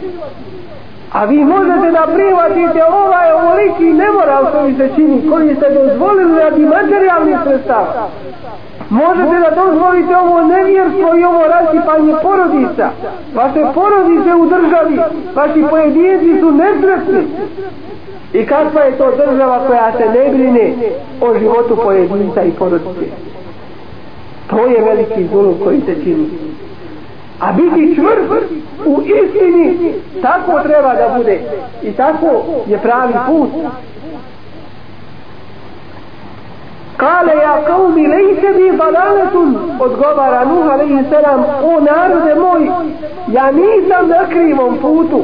[1.13, 6.65] A vi možete da prihvatite ovaj ovoliki nemoral koji se čini koji ste dozvolili radi
[6.65, 8.09] materijalnih sredstava
[8.89, 12.89] možete da dozvolite ovo nevjerstvo i ovo rasipanje porodica.
[13.35, 14.99] Vaše porodice u državi
[15.35, 17.23] vaši pojedinci su nesretni
[18.33, 20.73] i kakva je to država koja se ne brine
[21.21, 23.05] o životu pojedinca i porodice?
[24.49, 26.29] To je veliki zulum koji se čini.
[27.39, 28.51] A biti čvrst
[28.85, 31.39] u istini tako treba da bude.
[31.83, 33.49] I tako je pravi put
[36.97, 42.69] Kale ja kaumi lejse bi balaletun odgovara Nuh alaihi selam, o narode moj
[43.27, 45.21] ja nisam na krivom putu.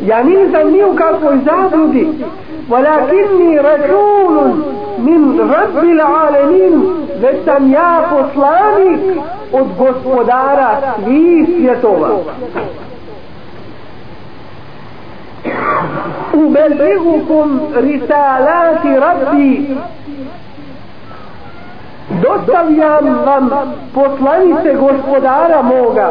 [0.00, 2.08] Ja nisam ni u kakvoj zabludi.
[2.70, 4.64] Walakinni rasulun
[4.98, 6.82] min rabbil alemin
[7.20, 9.18] već sam ja poslanik
[9.52, 12.08] od gospodara svih svjetova
[16.32, 19.76] ubeligukum risalati rabbi.
[22.22, 23.50] Dostavljam vam
[23.94, 26.10] poslanice gospodara moga.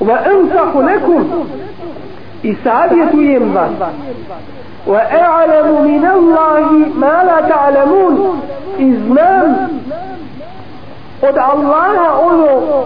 [0.00, 1.24] Va ensahu nekum
[2.42, 3.70] i savjetujem vas.
[4.86, 8.40] Wa a'lamu min Allahi ma la ta'lamun.
[8.78, 9.54] I znam
[11.22, 12.84] od Allaha ono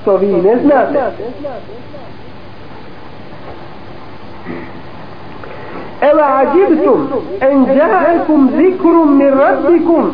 [0.00, 1.00] što vi ne znate.
[6.00, 7.08] Ela ađibtum
[7.40, 10.12] en ja'akum zikrum min rabbikum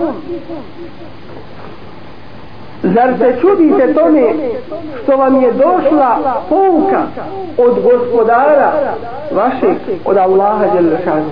[2.83, 4.23] Zar se čudite tome
[5.03, 7.03] što vam je došla pouka
[7.59, 8.73] od gospodara
[9.33, 11.25] vašeg, od Allaha Đelešana?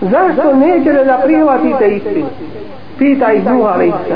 [0.00, 2.26] Zašto nećete da prihvatite istinu?
[2.98, 4.10] pita ih Nuh a.s.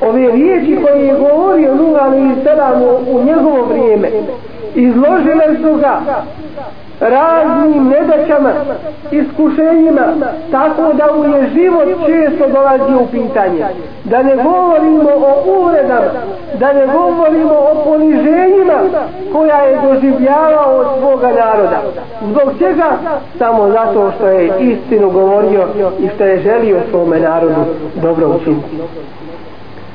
[0.00, 2.46] ove riječi koje je govorio Nuh a.s.
[3.08, 4.08] u njegovo vrijeme
[4.74, 6.00] izložile su ga
[7.00, 8.50] raznim nedaćama,
[9.10, 10.02] iskušenjima,
[10.50, 13.64] tako da mu je život često dolazi u pitanje.
[14.04, 16.10] Da ne govorimo o uvredama,
[16.58, 18.78] da ne govorimo o poniženjima
[19.32, 21.82] koja je doživljavao od svoga naroda.
[22.22, 22.90] Zbog čega?
[23.38, 27.64] Samo zato što je istinu govorio i što je želio svome narodu
[28.02, 28.76] dobro učiniti.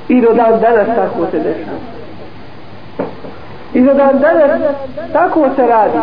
[0.08, 2.01] I do dan danas tako se dešava.
[3.74, 4.62] I za dan danas
[5.14, 5.98] tako se radi.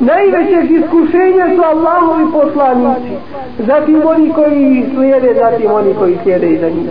[0.00, 3.12] Najveće iskušenja su Allahovi poslanici.
[3.58, 6.90] Zatim oni koji slijede, zatim oni koji slijede iza njih.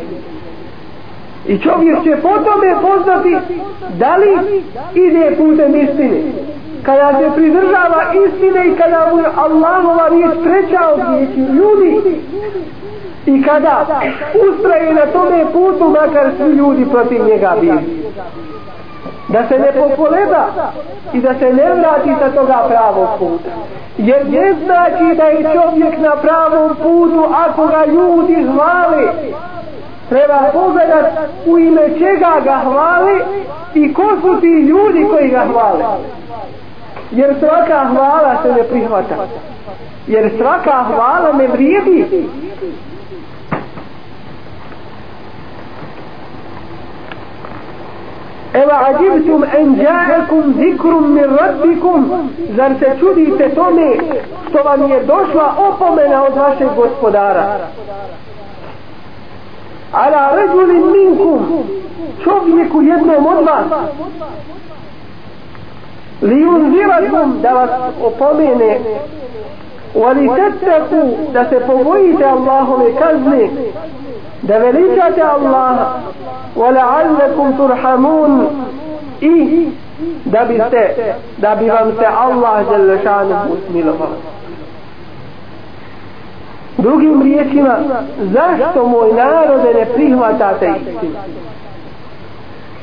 [1.47, 3.37] I čovjek će po tome poznati
[3.99, 4.61] da li
[4.93, 6.21] ide putem istine.
[6.83, 12.19] Kada se pridržava istine i kada mu Allahova riječ treća od riječi ljudi.
[13.25, 13.85] I kada
[14.49, 18.05] ustraje na tome putu makar svi ljudi protiv njega bili
[19.35, 20.43] da se ne pokoleba
[21.13, 23.49] i da se ne vrati sa toga pravog puta.
[23.97, 29.09] Jer ne znači da je čovjek na pravom putu ako ga ljudi hvali.
[30.09, 31.05] Treba pogledat
[31.45, 33.21] u ime čega ga hvali
[33.73, 35.85] i ko su ti ljudi koji ga hvale.
[37.11, 39.15] Jer svaka hvala se ne prihvata.
[40.07, 42.29] Jer svaka hvala ne vrijedi.
[48.61, 52.29] Ewa ađibtum en ja'akum zikrum min rabbikum.
[52.55, 53.95] Zar se čudite tome
[54.49, 57.57] što vam je došla opomena od vašeg gospodara?
[59.91, 61.65] Ala ređulim minkum
[62.23, 63.65] Čovjeku jednom od vas.
[66.21, 67.69] Li unzirakum da vas
[68.01, 68.79] opomene.
[69.94, 73.48] Wali tetteku da se povojite Allahove kazne
[74.42, 76.00] da veličate Allaha
[76.56, 78.46] ولعلكم ترحمون
[79.20, 79.68] i
[80.24, 84.16] da bi se da bi vam se Allah dželle šanuhu smilovao
[86.78, 87.78] drugim riječima
[88.20, 91.12] zašto moj narode ne prihvatate istinu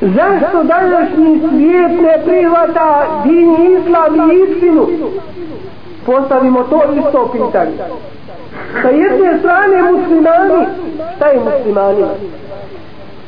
[0.02, 4.88] zašto današnji svijet ne prihvata din islam i istinu
[6.07, 7.77] Postavimo to isto pitanje.
[8.83, 10.67] Sa jedne strane muslimani
[11.17, 12.09] šta je muslimanima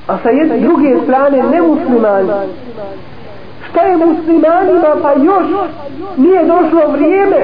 [0.06, 2.32] a sa jedne druge strane nemuslimani.
[3.70, 5.46] Šta je muslimanima pa još
[6.16, 7.36] nije došlo vrijeme?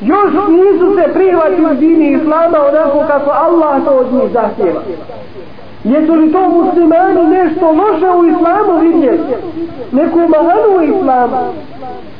[0.00, 4.80] Još nisu se prihvatili dini islama onako kako Allah to od njih zahtjeva
[5.84, 9.20] jesu li to muslimani nešto loše u islamu vidjeli
[9.92, 11.36] neku mahanu u islamu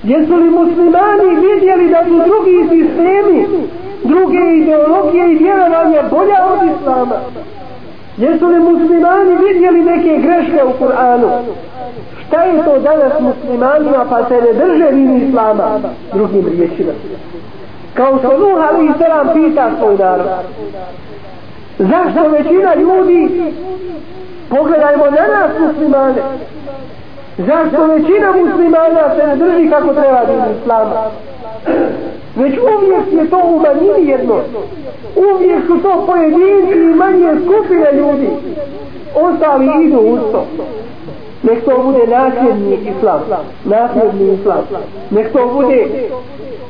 [0.02, 3.46] jesu li muslimani vidjeli da su drugi sistemi
[4.04, 7.16] druge ideologije i vjerovanje bolja od islama
[8.16, 11.30] Jesu li muslimani vidjeli neke greške u Kur'anu?
[12.26, 15.80] Šta je to danas muslimanima pa se ne drže vini islama
[16.12, 16.92] drugim riječima?
[17.94, 20.26] Kao što Nuh ali i selam pita svoj narod.
[21.78, 23.52] Zašto većina ljudi?
[24.50, 26.22] Pogledajmo na nas muslimane.
[27.38, 31.10] Zašto većina muslimana se ne drži kako treba vini islama?
[32.36, 34.40] već uvijek je to u manjini jedno.
[35.16, 38.28] Uvijek su to pojedinci i manje skupine ljudi.
[39.14, 40.46] Ostali idu u to.
[41.42, 43.20] Nek to bude nasljedni islam.
[43.64, 44.64] Nasljedni islam.
[45.10, 46.08] Nek to bude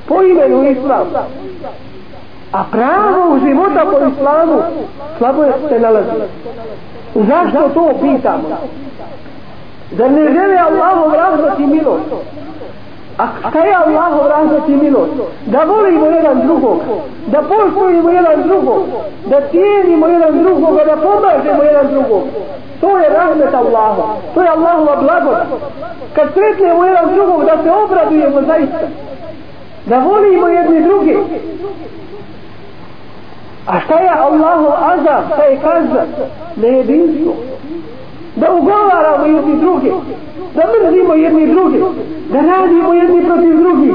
[0.08, 1.06] po imenu islam
[2.52, 4.62] a pravo života po islamu
[5.18, 6.10] slabo je se nalazi
[7.14, 8.48] zašto to pitamo
[9.90, 11.12] da ne žele Allahom
[11.58, 12.12] i milost
[13.18, 15.12] A šta je Allahov razvod i milost?
[15.46, 16.80] Da volimo jedan drugog,
[17.26, 18.82] da poštujemo jedan drugog,
[19.26, 22.22] da cijenimo jedan drugog, da pomažemo jedan drugog.
[22.80, 24.02] To je rahmet Allaha,
[24.34, 25.64] to je Allahova blagost.
[26.12, 28.86] Kad sretnemo jedan drugog, da se obradujemo zaista.
[29.86, 31.18] Da volimo jedni drugi.
[33.66, 36.04] A šta je Allahu azab, šta je kazna?
[36.56, 37.34] Nejedinstvo
[38.36, 39.92] da ugovaramo jedni drugi,
[40.54, 41.82] da mrzimo jedni drugi,
[42.32, 43.94] da radimo jedni protiv drugi,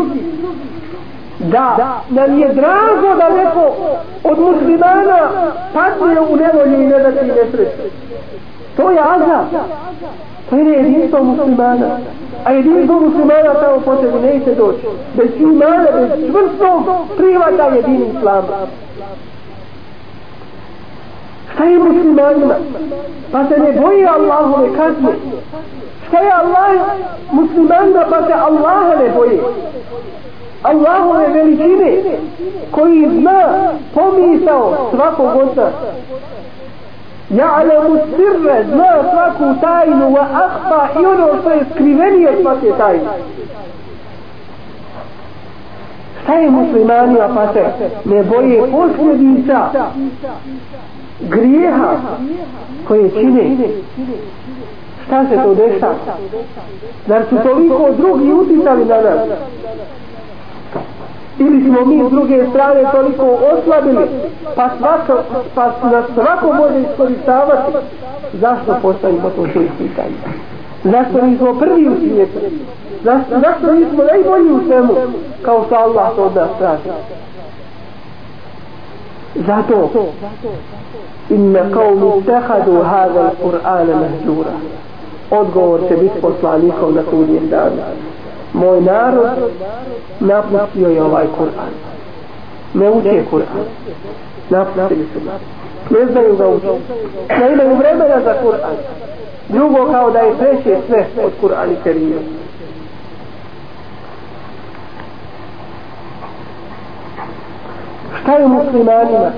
[1.39, 3.75] da nam je drago da neko
[4.23, 5.29] od muslimana
[5.73, 7.31] padne u nevolju i ne da ti.
[8.77, 9.45] To je azab.
[10.49, 11.97] To je jedinstvo muslimana.
[12.45, 14.87] A jedinstvo muslimana tamo po sebi neće doći.
[15.13, 16.83] Bez imana, bez čvrstog
[17.17, 18.67] prihvata jedini islama
[21.57, 22.53] šta je muslimanima?
[23.31, 25.09] Pa se ne boji Allahove kazne.
[26.07, 26.87] Šta je Allah
[27.31, 29.39] muslimanima pa se Allaha ne boji?
[30.63, 32.01] Allahove veličine
[32.71, 35.71] koji zna pomisao svakog oca
[37.29, 43.09] Ja'lamu sirre zna svaku tajnu wa akhfa i ono što je skrivenije svake tajne.
[46.23, 47.65] Šta je muslimanima pa se
[48.05, 49.69] ne boje posljedica?
[51.19, 51.97] Grijeha
[52.87, 53.55] koje čine.
[55.05, 55.95] šta se to dešava?
[57.07, 59.29] Zar su toliko drugi uticali na nas?
[61.39, 64.07] ili smo mi s druge strane toliko oslabili
[64.55, 65.23] pa, svako,
[65.55, 67.71] pa nas svako može iskoristavati.
[68.33, 70.17] Zašto postavimo to što pitanje
[70.83, 72.39] zašto nismo prvi u svijetu?
[73.03, 74.95] Zašto, zašto nismo najbolji u svemu?
[75.41, 76.89] Kao što Allah to od nas traži
[79.45, 79.89] zato
[81.29, 84.55] inna qawmi tehadu hada al-Qur'ana mahjura.
[85.31, 87.81] Odgovor će biti poslanikov na sudnjem danu.
[88.53, 89.29] Moj narod
[90.19, 91.73] napustio je ovaj Kur'an.
[92.73, 93.65] Ne uče Kur'an.
[94.49, 95.19] Napustili su
[95.89, 96.93] ne znaju ga učiti.
[97.39, 98.75] ne imaju vremena za Kur'an.
[99.49, 102.15] Drugo kao da je preće sve od Kur'ana i Kerima
[108.27, 109.31] šta je muslimanima?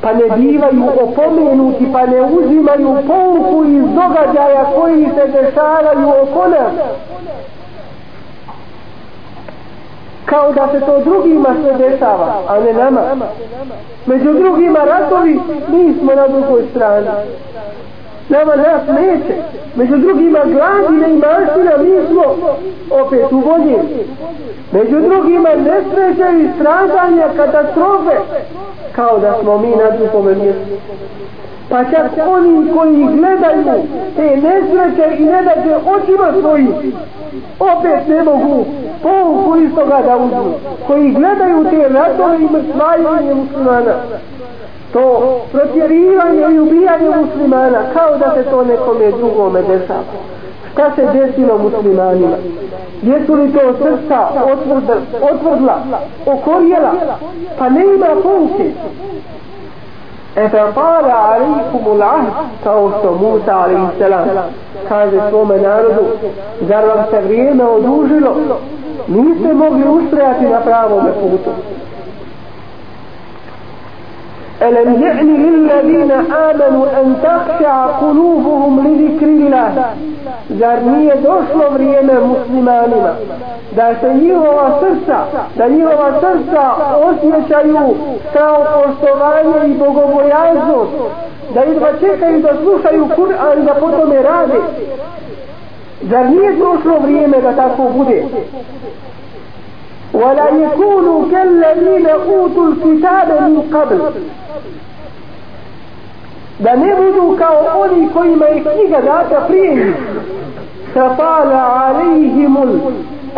[0.00, 6.72] Pa ne bivaju opomenuti pa ne uzimaju pouku iz događaja koji se dešavaju oko nas.
[10.24, 13.00] Kao da se to drugima sve dešava a ne nama.
[14.06, 17.08] Među drugima ratovi mi smo na drugoj strani
[18.28, 19.34] nama nas neće.
[19.76, 22.24] Među drugima gladine i maština mi smo
[22.90, 23.76] opet u vodi.
[24.72, 28.16] među drugima nesreće i stradanja katastrofe
[28.92, 30.74] kao da smo mi na drugom mjestu.
[31.68, 33.82] Pa čak oni koji gledaju
[34.16, 36.72] te nesreće i ne dađe očima svojim
[37.60, 38.64] opet ne mogu
[39.02, 40.54] pouku iz toga da uzmu
[40.86, 43.94] koji gledaju te ratove i mrtvajanje muslimana
[44.92, 50.02] to protjerivanje i ubijanje muslimana kao da se to nekome drugome dešava.
[50.72, 52.36] Šta se desilo muslimanima?
[53.02, 54.28] Jesu li to srca
[55.32, 55.78] otvrdla
[56.26, 56.92] okorjela?
[57.58, 58.70] Pa ne ima pouke.
[60.36, 62.32] Efetara alaikum ahd
[62.64, 63.86] kao što Musa alaihi
[64.88, 66.04] kaže svome narodu
[66.60, 68.36] zar vam se vrijeme odužilo?
[69.08, 71.50] Niste mogli ustrajati na pravome putu.
[74.61, 79.85] ألم يعن للذين آمنوا أن تخشع قلوبهم لذكر الله
[80.59, 83.13] zar nije došlo vrijeme muslimanima
[83.75, 85.17] da se njihova srca
[85.55, 86.63] da njihova srca
[87.09, 87.95] osjećaju
[88.33, 90.91] kao poštovanje i bogobojaznost
[91.53, 94.59] da jedva čekaju da slušaju Kur'an da potome rade
[96.01, 98.23] zar nije došlo vrijeme da tako bude
[100.13, 104.01] ولا يكونوا كالذين أوتوا الكتاب من قبل
[106.59, 109.95] da ne budu kao oni kojima je knjiga data prije njih
[110.93, 112.69] fatala alejhimul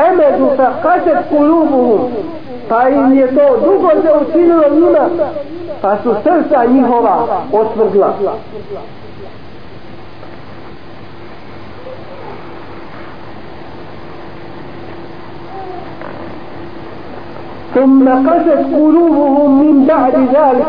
[0.09, 1.99] emedu fa kaset kulubuhum
[2.69, 5.09] pa im je to dugo se učinilo njima
[5.81, 7.17] pa su srca njihova
[7.53, 8.13] otvrdla
[17.75, 20.65] ثم قست قلوبهم من بعد ذلك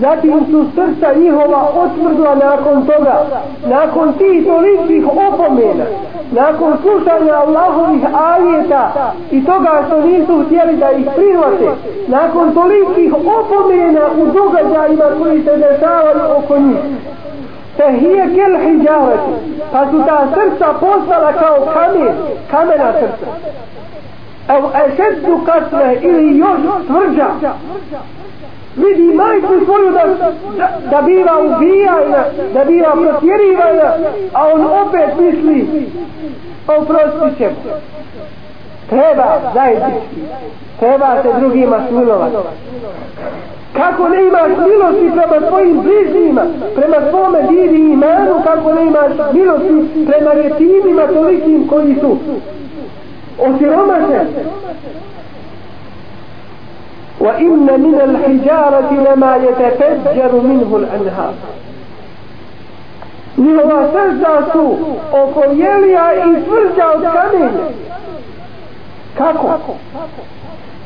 [0.00, 3.26] zatim su srca njihova otvrdla nakon toga
[3.66, 5.84] nakon tih tolikih opomena
[6.32, 11.70] nakon slušanja Allahovih ajeta i toga što nisu htjeli da ih prihvate
[12.08, 16.78] nakon tolikih opomena u događajima koji se dešavaju oko njih
[17.76, 19.32] fehije kel hijjarati
[19.72, 22.14] pa su ta srca postala kao kamen
[22.50, 23.26] kamena srca
[24.47, 27.27] evo ešeddu kasne ili još tvrđa
[28.75, 30.03] vidi majku svoju da,
[30.57, 32.23] da, da biva ubijana
[32.53, 33.93] da biva protjerivana
[34.33, 35.89] a on opet misli
[36.65, 37.55] pa oprostit ćemo.
[38.89, 40.21] Treba zajednički.
[40.79, 42.35] Treba se drugima smilovati.
[43.73, 46.41] Kako ne imaš milosti prema svojim bližnjima
[46.75, 52.17] prema svome divi i imanu kako ne imaš milosti prema retimima tolikim koji su
[53.38, 54.26] osiromašen
[57.20, 61.34] وإن من الحجارة لما يتفجر منه الأنهار
[63.36, 64.76] njihova srca su
[65.12, 67.66] okoljelija i tvrđa od kamenja.
[69.18, 69.58] Kako?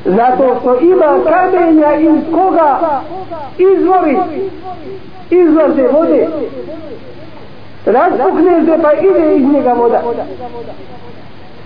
[0.05, 3.01] Zato što ima kamenja iz koga
[3.59, 4.18] izvori
[5.30, 6.28] izlaze vode.
[7.86, 10.03] Raspukne se pa ide iz njega voda.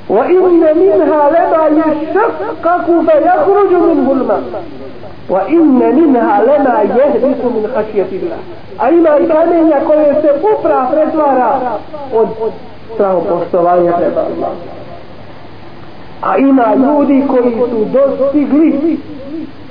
[0.08, 4.42] وإن منها لما يشقق فيخرج منه الماء
[5.28, 8.38] وإن منها لما يهبط من خشية الله
[8.86, 11.78] أيما إكامين يقول يستقفر فرزوارا
[12.14, 12.28] od
[12.94, 14.52] strahom poštovanja prema Allah.
[16.22, 18.98] A ima ljudi koji su dostigli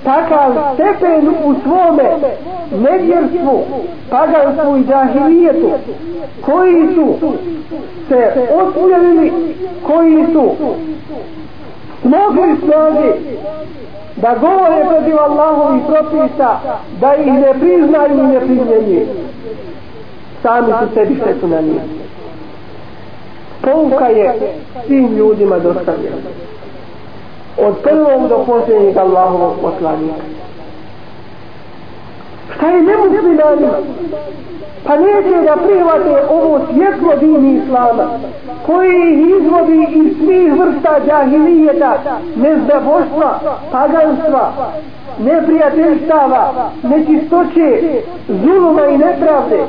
[0.06, 2.10] takav stepen u svome
[2.82, 3.64] nevjerstvu,
[4.10, 5.70] paganstvu i džahilijetu,
[6.40, 7.14] koji su
[8.08, 9.32] se osmjerili,
[9.86, 10.50] koji su
[12.00, 13.12] smogli snage
[14.16, 16.58] da govore protiv Allahovih propisa,
[17.00, 19.06] da ih ne priznaju i ne primjenjuju.
[20.42, 21.80] Sami su sebi štetu na njih.
[23.62, 24.34] Pouka je
[24.86, 26.16] svim ljudima dostavljena
[27.58, 30.22] od prvog do posljednjeg Allahovog poslanika.
[32.54, 33.78] Šta je nemuslimanima?
[34.86, 38.08] Pa neće da prihvate ovo svjetlo dini Islama,
[38.66, 41.98] koji ih izvodi iz svih vrsta džahilijeta,
[42.36, 43.38] nezdavostva,
[43.72, 44.52] paganstva,
[45.18, 49.60] neprijateljstava, nečistoće, zuluma i nepravde.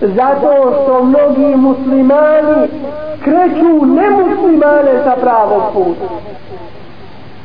[0.00, 2.68] Zato što mnogi muslimani
[3.24, 6.14] kreću nemuslimane sa pravog puta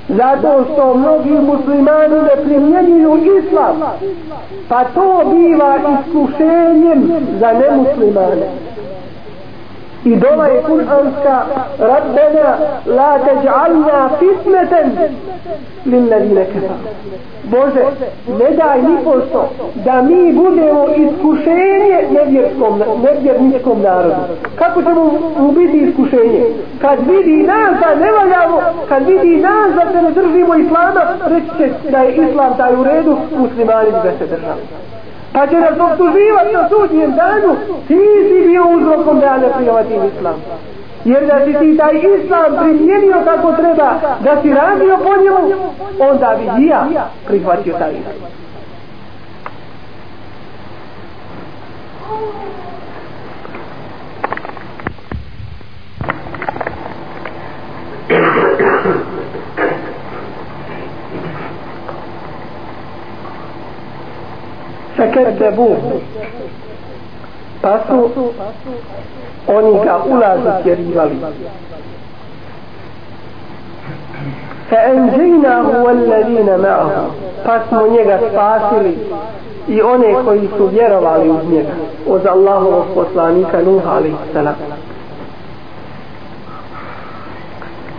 [0.10, 3.82] zato što mnogi muslimani ne primjenjuju islam.
[4.70, 8.48] Pa to biva iskušenjem za nemuslimane
[10.06, 11.46] i dova je kuranska
[11.80, 14.92] rabbena la teđalna fitmeten
[15.86, 16.74] lilladine kefa
[17.44, 17.84] Bože
[18.40, 19.50] ne daj nipošto
[19.86, 24.16] da mi budemo iskušenje nevjerskom, nevjerničkom narodu.
[24.56, 26.44] Kako ćemo mu biti iskušenje?
[26.82, 31.48] Kad vidi nas da ne valjamo kad vidi nas da se ne držimo islama reći
[31.58, 34.62] će da je islam taj u redu muslimani da se držali
[35.34, 37.56] pa će nas obtuživati na sudnjem danu.
[37.88, 38.00] Ti
[38.30, 40.36] si bio uzrokom da ja ne prihvatim islam.
[41.06, 45.70] Jer da si ti taj islam primjenio kako treba da si radio po njemu
[46.00, 46.88] onda bi i ja
[47.28, 48.30] prihvatio taj islam.
[64.99, 65.77] فكذبوه
[67.63, 68.33] pa su
[69.49, 71.19] oni ga ulazu tjerivali
[74.71, 77.07] فأنجيناه والذين معه
[77.45, 78.99] pa smo njega spasili
[79.69, 81.73] i one koji su vjerovali uz njega
[82.09, 84.55] od Allahovog poslanika Nuh alaih salam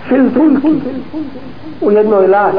[0.08, 0.82] fil fulki
[1.82, 2.58] u jednoj laži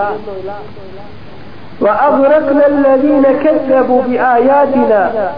[1.80, 5.32] وأغرقنا الذين كذبوا بآياتنا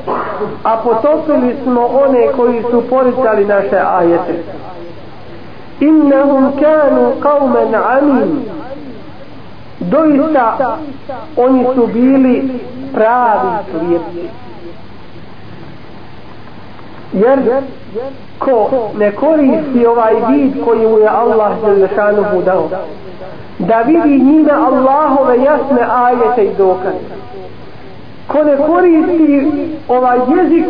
[0.66, 4.26] أبطفل اسم أوني كوي سپورت لناش آيات
[5.82, 8.48] إنهم كانوا قوما عمين
[9.80, 10.78] doista
[11.36, 12.60] oni su bili
[12.94, 14.28] pravi slijepci
[17.13, 17.39] jer
[18.39, 22.69] ko ne koristi ovaj vid koji mu je Allah Đelešanuhu dao
[23.59, 27.13] da vidi njime Allahove jasne ajete i dokaze.
[28.27, 29.51] Ko ne koristi
[29.87, 30.65] ovaj jezik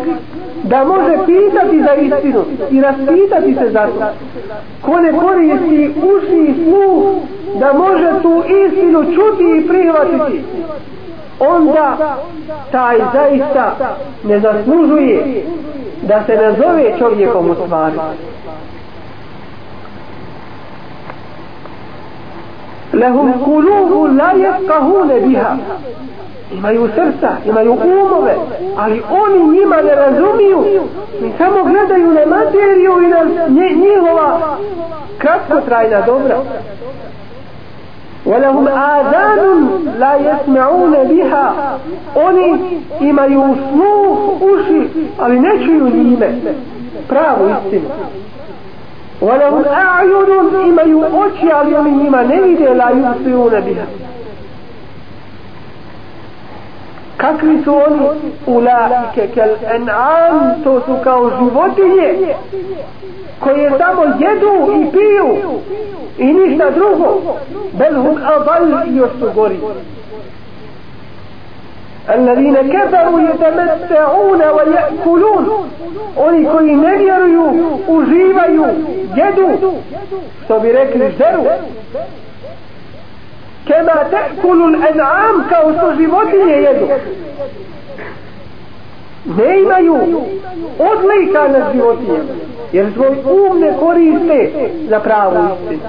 [0.64, 4.06] da može pitati za istinu i raspitati se za to.
[4.82, 7.04] Ko ne koristi uši i sluh
[7.60, 10.44] da može tu istinu čuti i prihvatiti
[11.40, 12.18] onda
[12.72, 15.46] taj zaista ne zaslužuje
[16.08, 17.98] da se ne zove čovjekom u stvari.
[22.94, 25.56] Lahum kulubu la jefkahune biha.
[26.52, 28.36] Imaju srca, imaju umove,
[28.78, 30.64] ali oni njima ne razumiju.
[31.22, 34.58] Mi samo gledaju na materiju i na njihova
[35.18, 36.38] kratkotrajna trajna dobra.
[38.27, 39.69] ولهم آذان
[39.99, 41.55] لا يسمعون بها
[42.17, 42.59] oni
[43.01, 44.89] imaju sluh uši
[45.19, 46.29] ali ne čuju njime
[47.09, 47.89] pravu istinu
[49.23, 53.85] ولهم أعين imaju oči ali oni njima ne vide la yusiruna biha
[57.17, 58.09] kakvi su oni
[58.47, 62.35] ulaike kel en'am to su kao životinje
[63.41, 65.61] koje samo jedu i piju
[66.19, 67.21] i ništa drugo
[67.73, 69.59] bel hum adal i još su gori
[72.17, 75.45] الذين كفروا يتمتعون ويأكلون
[76.17, 77.45] oni koji ne vjeruju
[77.89, 78.65] uživaju
[79.17, 79.73] jedu
[80.45, 81.45] što bi rekli žeru
[83.68, 86.88] kema tekulul en'am kao što životinje jedu.
[89.38, 89.96] Ne imaju
[90.80, 92.20] odlika na životinje
[92.72, 94.52] jer svoj um ne koriste
[94.90, 95.80] za pravu istinu.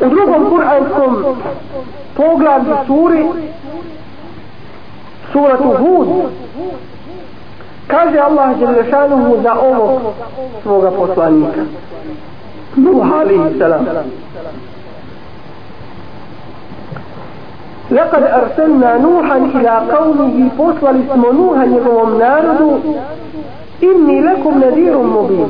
[0.00, 1.36] U drugom kuranskom
[2.16, 3.24] poglavlju suri
[5.32, 6.08] suratu Hud
[7.87, 10.01] kaže Allah Đelešanuhu za ovog
[10.63, 11.61] svoga poslanika
[12.75, 13.85] Nuh alaihi salam
[17.91, 22.61] لقد أرسلنا نوحا إلى قومه فوصل اسم نوحا يقوم نارد
[23.83, 25.49] إني لكم نذير مبين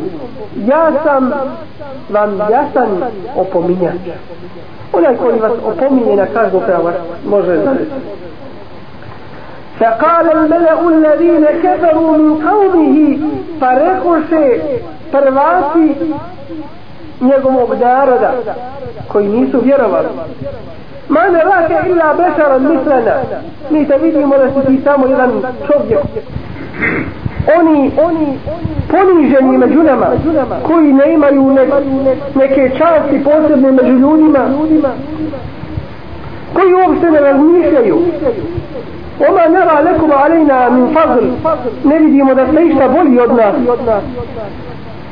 [0.68, 1.26] يا سم
[2.10, 2.90] vam jasan
[3.36, 3.96] opominjač.
[4.94, 6.92] Onaj koji vas opominje na kažu prava
[7.30, 7.94] može zavesti.
[9.80, 13.18] فقال الملأ الذين كفروا من قومه
[13.62, 14.30] فرقوش
[15.12, 15.96] prvati
[17.22, 18.34] njegovog naroda
[19.08, 20.08] koji nisu vjerovali
[21.10, 23.16] ma ne rake illa bešaran mislena
[23.70, 25.32] mi te vidimo da si ti samo jedan
[25.68, 26.00] čovjek
[27.60, 28.40] oni, oni
[28.92, 30.08] poniženi među nama
[30.68, 31.68] koji ne imaju ne,
[32.36, 34.40] neke časti posebne među ljudima
[36.54, 38.00] koji uopšte ne razmišljaju
[39.30, 41.26] Oma nara lekum alejna min fazl
[41.84, 43.56] ne vidimo da ste išta bolji od nas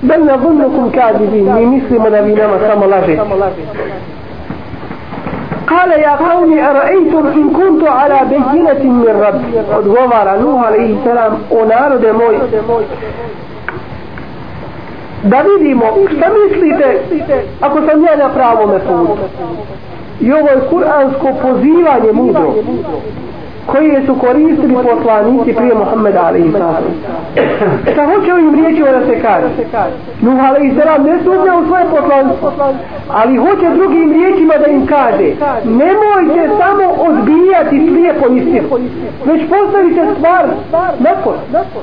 [0.01, 3.21] bel na zunnukum kadibin mi mislimo da vi nama samo lažete
[5.71, 11.65] قال يا قوم أرأيتم إن كنت على بينة من ربي odgovara Nuh alaihi salam o
[11.65, 12.36] narode moj
[15.23, 15.86] da vidimo
[16.17, 16.99] šta mislite
[17.61, 19.17] ako sam ja na pravome putu
[20.21, 22.53] i ovo je kuransko pozivanje mudro
[23.66, 26.84] koje su koristili poslanici prije Muhammeda alaihi sallam.
[27.92, 29.48] Šta hoće ovim riječima da se kaže?
[30.20, 32.52] Nuh alaihi sallam ne sumnja u svoje poslanstvo,
[33.10, 35.28] ali hoće drugim riječima da im kaže
[35.64, 38.68] nemojte samo odbijati slijepo istinu,
[39.24, 40.44] već postavite stvar
[40.98, 41.34] nakon.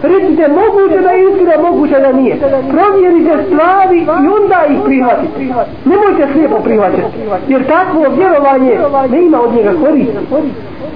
[0.04, 2.36] Recite moguće da je istina, moguće da nije.
[2.74, 5.40] Provjerite stvari i onda ih prihvatite.
[5.86, 7.04] Nemojte slijepo prihvatiti,
[7.48, 8.80] jer takvo vjerovanje
[9.12, 10.18] ne ima od njega koristi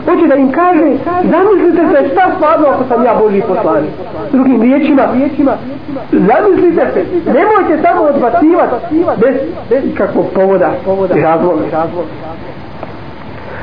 [0.07, 0.76] hoće da im kaže
[1.31, 3.91] zamislite se šta stvarno ako sam ja Boži poslanik.
[4.31, 5.03] Drugim riječima
[6.11, 9.35] zamislite se nemojte samo odbacivati bez,
[9.69, 10.71] bez kakvog povoda
[11.15, 11.87] i razloga.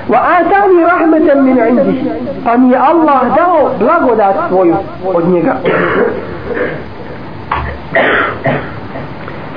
[0.09, 2.11] Wa atani rahmetan min indi.
[2.45, 5.55] Pa mi je Allah dao blagodat svoju od njega.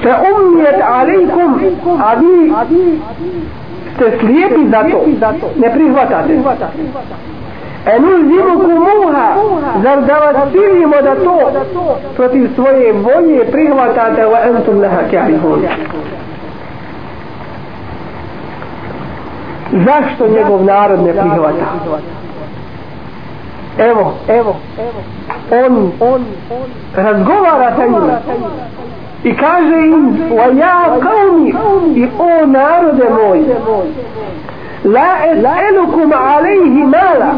[0.04, 1.60] Fa umnijet alejkum,
[2.00, 2.12] a
[2.62, 3.00] abi
[3.96, 4.84] ste slijepi za
[5.42, 5.50] to.
[5.56, 6.40] Ne prihvatate
[7.96, 9.28] enul zimu kumuha
[9.84, 11.52] zar da vas silimo da to
[12.16, 15.62] protiv svoje volje prihvatate wa entum leha kjarihun?
[19.72, 21.66] Zašto njegov narod ne prihvata?
[23.78, 24.56] evo evo
[25.66, 26.26] on, on
[26.96, 28.20] razgovara sa njima
[29.24, 31.54] i kaže im wa ja kaumi
[31.96, 33.40] i o narode moj
[34.84, 37.34] la es'elukum alejhi mala.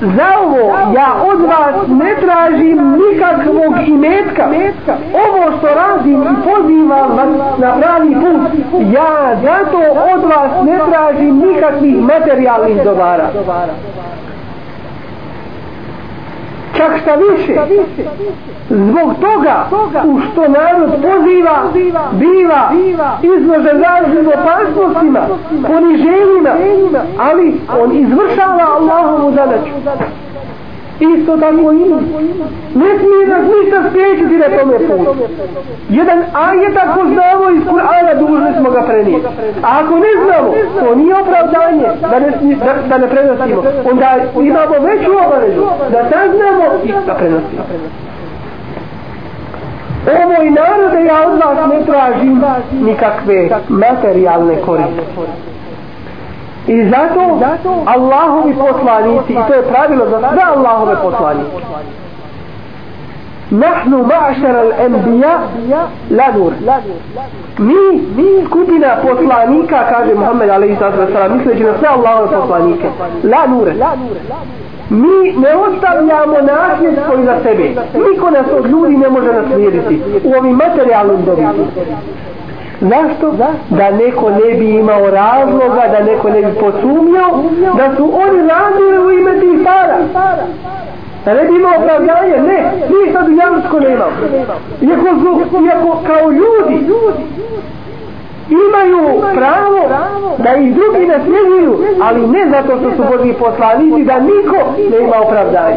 [0.00, 4.48] Za ovo ja od vas ne tražim nikakvog imetka.
[5.14, 8.62] Ovo što radim i pozivam vas na pravi put
[8.94, 9.78] ja zato
[10.14, 13.28] od vas ne tražim nikakvih materijalnih dobara
[16.76, 17.54] čak šta više.
[18.70, 19.68] Zbog toga
[20.04, 21.62] u što narod poziva
[22.12, 22.70] biva
[23.22, 25.20] izložen raznim opasnostima
[25.66, 26.50] poniženjima
[27.18, 29.70] ali on izvršava Allahovu zadaću
[31.00, 31.84] isto tako i
[32.78, 35.14] ne smije nas ništa spriječiti na tome putu
[35.88, 39.26] jedan ajet ako znamo iz Kur'ana dužni smo ga prenijeti.
[39.62, 43.62] A ako ne znamo to nije opravdanje da ne, da, da ne prenosimo.
[43.90, 47.62] Onda imamo veću obavezu da saznamo i da prenosimo.
[50.24, 52.42] Ovo i narode ja od vas ne tražim
[52.80, 55.02] nikakve materijalne koriste.
[56.68, 61.56] I zato, zato Allahovi poslanici, i to je pravilo za sve Allahove poslanici,
[63.50, 65.34] Nahnu ma'šar al-anbiya
[66.10, 66.52] la nur.
[67.58, 72.88] Mi, mi skupina poslanika, kaže Muhammed alejhi sallam, misleći na sve Allahove poslanike,
[73.24, 73.68] la nur.
[74.90, 77.68] Mi ne ostavljamo nasljedstvo iza sebe.
[78.10, 81.66] Niko nas od ljudi ne može naslijediti u ovim materijalnim dobicima.
[82.80, 83.32] Zašto?
[83.70, 87.42] Da neko ne bi imao razloga, da neko ne bi posumnjao,
[87.76, 89.98] da su oni radili u ime tih para.
[91.24, 94.16] Da ne bi imao opravdanje, ne, mi sad u javnsko ne imamo.
[94.80, 95.08] Iako,
[95.64, 96.86] iako kao ljudi,
[98.50, 99.80] imaju pravo
[100.38, 104.56] da ih drugi nasljeduju ali ne zato što su Boži poslanici da niko
[104.90, 105.76] ne ima opravdanje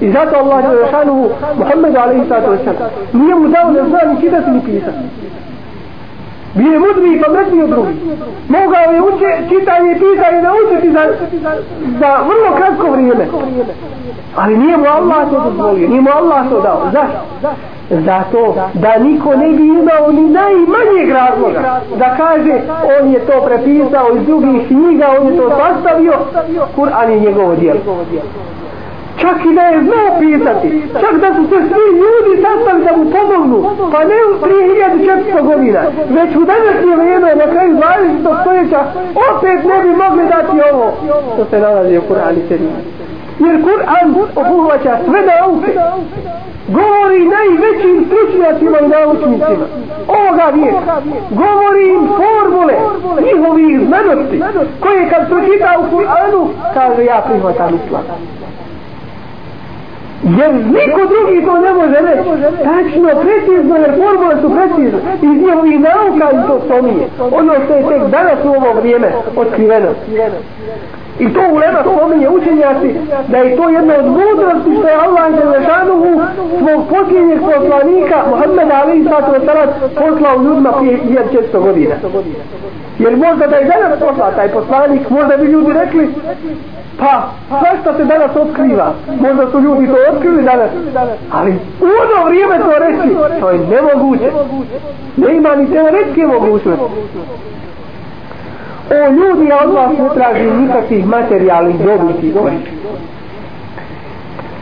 [0.00, 0.70] i zato Allah je
[1.58, 4.98] Muhammedu alaihi sallatu wasallam nije mu dao da zna ni čitati ni pisati
[6.54, 7.96] Bije mudri i pametni od drugih.
[8.48, 11.02] Mogao je uče, čitanje i pisanje da učeti za,
[12.00, 13.26] za vrlo kratko vrijeme.
[14.36, 16.90] Ali nije mu Allah to dozvolio, nije mu Allah to dao.
[16.92, 17.18] Zašto?
[17.90, 22.60] Zato da niko ne bi imao ni najmanjeg razloga da kaže
[23.00, 26.12] on je to prepisao iz drugih knjiga, on je to sastavio,
[26.76, 27.80] Kur'an je njegovo djelo
[29.20, 30.68] čak i da je znao pisati,
[31.00, 33.58] čak da su se svi ljudi sastavili da mu pomognu,
[33.92, 35.80] pa ne prije 1400 godina,
[36.16, 38.40] već u današnje vrijeme, na kraju 20.
[38.40, 38.80] stoljeća,
[39.30, 40.86] opet ne bi mogli dati ovo
[41.34, 42.70] što se nalazi u Kur'ani Kerim.
[43.38, 44.08] Jer Kur'an
[44.42, 45.72] obuhvaća sve nauke,
[46.68, 49.66] govori najvećim stručnjacima i naučnicima
[50.18, 50.94] ovoga vijeka,
[51.30, 52.74] govori im formule
[53.26, 54.42] njihovih znanosti,
[54.80, 58.04] koje kad pročita u Kur'anu, kaže ja prihvatam islam.
[60.22, 62.30] Jer niko drugi to ne može reći.
[62.64, 65.00] Tačno, precizno, jer formule su precizne.
[65.22, 67.06] Iz njihovih nauka i to spominje.
[67.32, 69.88] Ono što je tek danas u ovo vrijeme otkriveno.
[71.20, 72.90] I to u Lema spominje učenjaci
[73.28, 76.10] da je to jedna od mudrosti što je Allah i Đelešanuhu
[76.58, 80.98] svog posljednjeg poslanika Muhammeda Ali i Satu Vesalat poslao ljudima prije
[81.52, 81.94] 1400 godina.
[82.98, 86.14] Jer možda da je danas posla taj poslanik, možda bi ljudi rekli
[87.00, 90.70] Pa, sve što se danas otkriva, možda su ljudi to otkrili danas,
[91.32, 94.30] ali u ono vrijeme to reći, to je nemoguće.
[95.16, 96.84] Ne ima ni teoretske mogućnosti.
[98.90, 102.34] O ljudi, ja od vas ne tražim nikakvih materijalnih dobiti.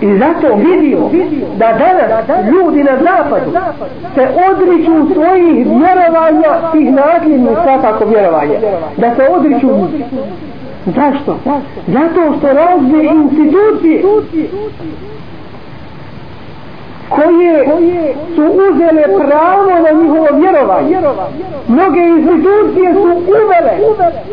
[0.01, 1.11] I zato vidimo
[1.57, 3.51] da danas ljudi na zapadu
[4.15, 8.59] se odriču svojih vjerovanja, tih nasljednih svakako vjerovanja.
[8.97, 10.05] Da se odriču njih.
[10.87, 11.39] Zašto?
[11.87, 14.03] Zato što razne institucije
[17.09, 17.65] koje
[18.35, 20.97] su uzele pravo na njihovo vjerovanje.
[21.69, 23.75] Mnoge institucije su uvele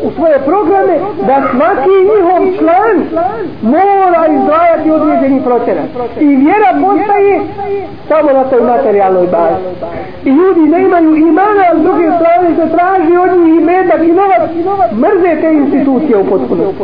[0.02, 0.96] u svoje programe
[1.26, 2.96] da svaki njihov član
[3.62, 5.88] mora izdvajati određeni procenat.
[6.20, 7.40] I vjera postaje
[8.08, 9.64] samo na toj materijalnoj bazi.
[10.24, 14.02] I ljudi ne imaju imana, ali s druge strane se traži od njih i metak
[14.02, 14.50] i novac.
[14.92, 16.82] Mrze te institucije u potpunosti.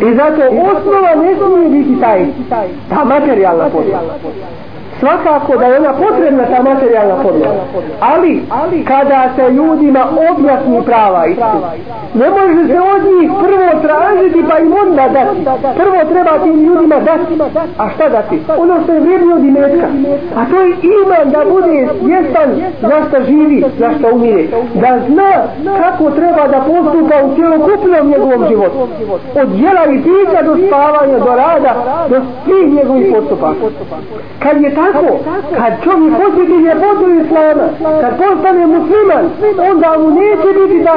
[0.00, 2.26] I zato osnova ne smije biti taj,
[2.88, 4.00] ta materijalna podjela
[5.02, 7.62] svakako da je ona potrebna ta materijalna podloga.
[8.00, 8.42] Ali,
[8.84, 11.70] kada se ljudima objasni prava istina,
[12.14, 15.38] ne može se od njih prvo tražiti pa im onda dati.
[15.80, 17.32] Prvo treba tim ljudima dati.
[17.78, 18.40] A šta dati?
[18.58, 19.86] Ono što je vrijedno od imetka.
[20.36, 22.48] A to je iman da bude svjestan
[22.82, 24.44] na što živi, za što umire.
[24.74, 25.32] Da zna
[25.82, 28.88] kako treba da postupa u cijelokupnom njegovom životu.
[29.40, 31.72] Od djela i pića do spavanja, do rada,
[32.08, 33.66] do svih njegovih postupaka.
[34.38, 35.18] Kad je tako, tako,
[35.56, 37.66] kad čovjek posjeti ljepotu islama,
[38.00, 39.24] kad postane musliman,
[39.70, 40.94] onda mu neće biti da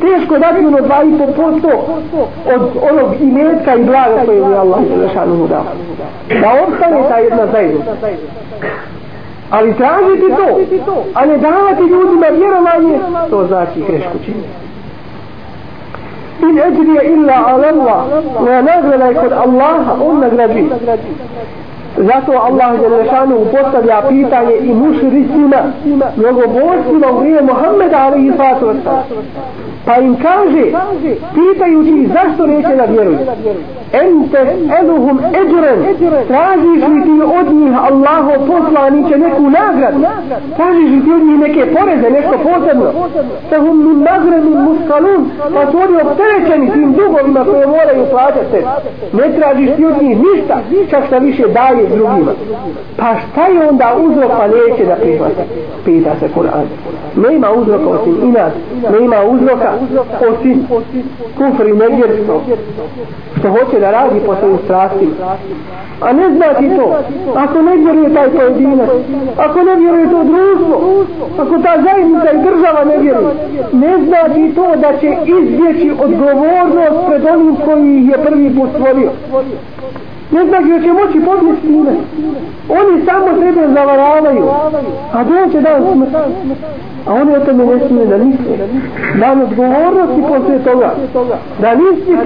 [0.00, 1.78] teško dati ono 2,5%
[2.54, 5.64] od onog imetka i blaga koje je Allah Želešanu mu dao.
[6.40, 7.90] Da ostane ta jedna zajednica.
[9.50, 10.60] Ali tražiti to,
[11.14, 12.98] a ne davati ljudima vjerovanje,
[13.30, 14.48] to znači grešku činiti.
[16.42, 20.68] In eđrije illa ala Allah, ne nagrada je kod Allaha, on nagradi.
[21.96, 25.56] Zato Allah Đelešanu postavlja pitanje i mušricima,
[26.16, 28.80] mnogobožcima u vrijeme Muhammeda ali i sallatu
[29.86, 30.64] Pa im kaže,
[31.34, 33.18] pitajući ih zašto neće da vjeruju.
[33.92, 35.78] Ente eluhum eđuren,
[36.28, 40.00] tražiš li ti od njih Allaho poslaniće neku nagradu?
[40.56, 42.92] Tražiš li ti od njih neke poreze, nešto posebno?
[43.50, 48.60] Sa hum min nagremi muskalun, pa su oni opterećeni tim dugovima koje moraju plaćati.
[49.12, 50.56] Ne tražiš ti od njih ništa,
[50.90, 52.32] čak šta više daje drugima.
[52.96, 55.42] Pa šta je onda uzrok pa neće da prihvata?
[55.84, 56.66] Pita se Kur'an.
[57.28, 58.52] Nema uzroka osim inat,
[58.90, 60.66] ne uzroka uzroka osim
[61.68, 62.42] i nevjerstvo.
[63.38, 65.36] Što hoće da radi po svojim strastima.
[66.00, 66.98] A ne znači to.
[67.34, 68.88] Ako ne vjeruje taj pojedinac,
[69.36, 71.04] ako ne vjeruje to društvo,
[71.38, 73.34] ako ta zajednica i država ne vjeruje,
[73.72, 79.10] ne znači to da će izbjeći odgovornost pred onim koji ih je prvi put stvorio
[80.30, 81.90] ne znači da će moći pobjeći s njime.
[82.68, 84.48] Oni samo sebe zavaravaju.
[85.12, 86.14] A doće dan smrt.
[87.06, 88.58] A oni o tome ne smije da nisli.
[89.20, 90.94] Da odgovornosti poslije toga.
[91.60, 92.16] Da nisli.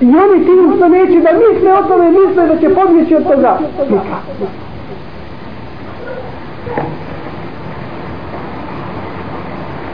[0.00, 3.58] I oni tim što neće da misle o tome, misle da će pobjeći od toga.
[3.90, 4.16] Nika.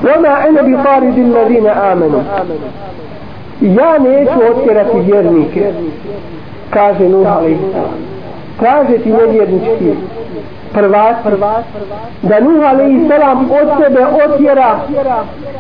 [0.03, 2.23] Vama ene bi farid in ladine amenu.
[3.61, 5.61] Ja neću otkjerati vjernike.
[5.61, 6.05] Vjernike
[6.71, 7.59] kaže Nuh alaihi
[8.61, 9.95] kaže ti nevjernički
[10.73, 11.17] prvat
[12.23, 14.79] da Nuh alaihi salam od sebe otjera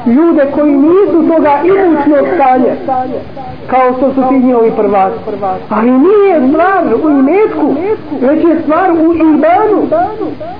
[0.07, 2.74] ljude koji nisu toga imućnog stanja
[3.66, 5.12] kao što su ti njihovi prvat
[5.68, 7.74] ali nije stvar u imetku
[8.20, 9.82] već je stvar u imanu.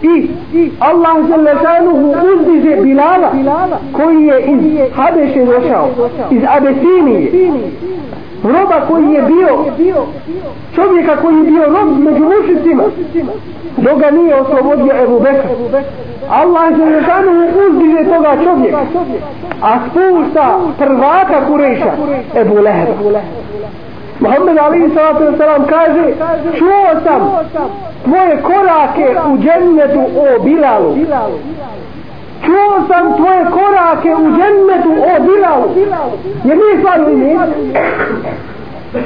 [0.03, 0.28] I
[0.80, 3.32] Allah Želešanuhu uzdiže Bilala
[3.92, 5.88] koji je iz Habeše došao
[6.30, 7.51] iz Abesinije
[8.45, 9.64] roba koji je bio
[10.74, 12.82] čovjeka koji je bio rob među mušicima
[13.76, 15.49] dok ga nije oslobodio Ebu Bekr.
[16.30, 17.30] Allah je želešanu
[17.68, 18.78] uzdiže toga čovjeka
[19.62, 21.92] a spušta prvaka Kureša
[22.34, 23.20] Ebu Leheba.
[24.20, 26.14] Muhammed Ali sallatu wasalam kaže
[26.59, 27.30] čuo sam
[28.05, 30.97] tvoje korake u džennetu o Bilalu
[32.45, 35.68] čuo sam tvoje korake u džennetu o Bilalu
[36.45, 37.05] jer nije stvar u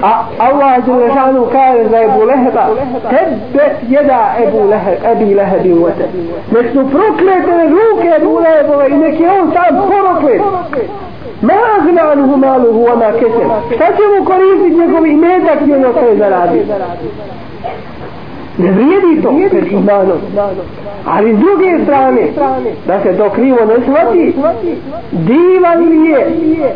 [0.02, 2.66] a Allah Đelešanu kaže za Ebu Leheba
[3.10, 6.08] tebet jeda Ebu Leheb Ebi Lehebi uvete
[6.52, 10.42] nek su proklete ruke Ebu Lehebove i nek je on sam proklet
[11.42, 16.16] ma agnanuhu maluhu ona kesem šta će mu koristiti njegov imetak i ono što je
[16.16, 16.62] zaradio
[18.58, 20.18] ne vrijedi to pred imanom.
[21.06, 22.22] Ali s druge strane
[22.86, 24.34] da se to krivo ne shvati
[25.12, 26.26] divan li je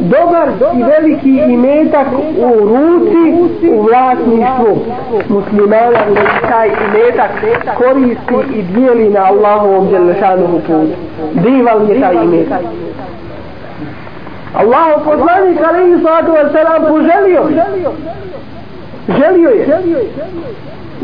[0.00, 2.06] dobar i veliki imetak
[2.38, 3.24] u ruci
[3.70, 4.78] u vlasništvu
[5.28, 7.30] muslimana da taj imetak
[7.78, 10.86] koristi i dijeli na Allahovom djelešanom putu.
[11.32, 12.60] Divan li je taj imetak.
[14.54, 17.42] Allahu poslanik alaihi sallatu wa sallam poželio
[19.08, 19.66] želio je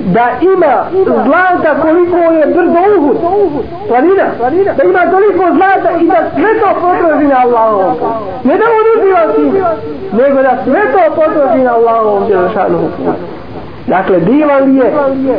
[0.07, 0.74] da ima
[1.24, 3.16] zlata koliko je brdo Uhud.
[3.88, 4.24] Planina.
[4.76, 7.96] Da ima toliko zlata i da sve to potroši na Allahom
[8.44, 9.64] ne da on uživa s njim,
[10.12, 12.90] nego da sve to potroši na Allahom djelašanom
[13.86, 14.92] Dakle, divan li je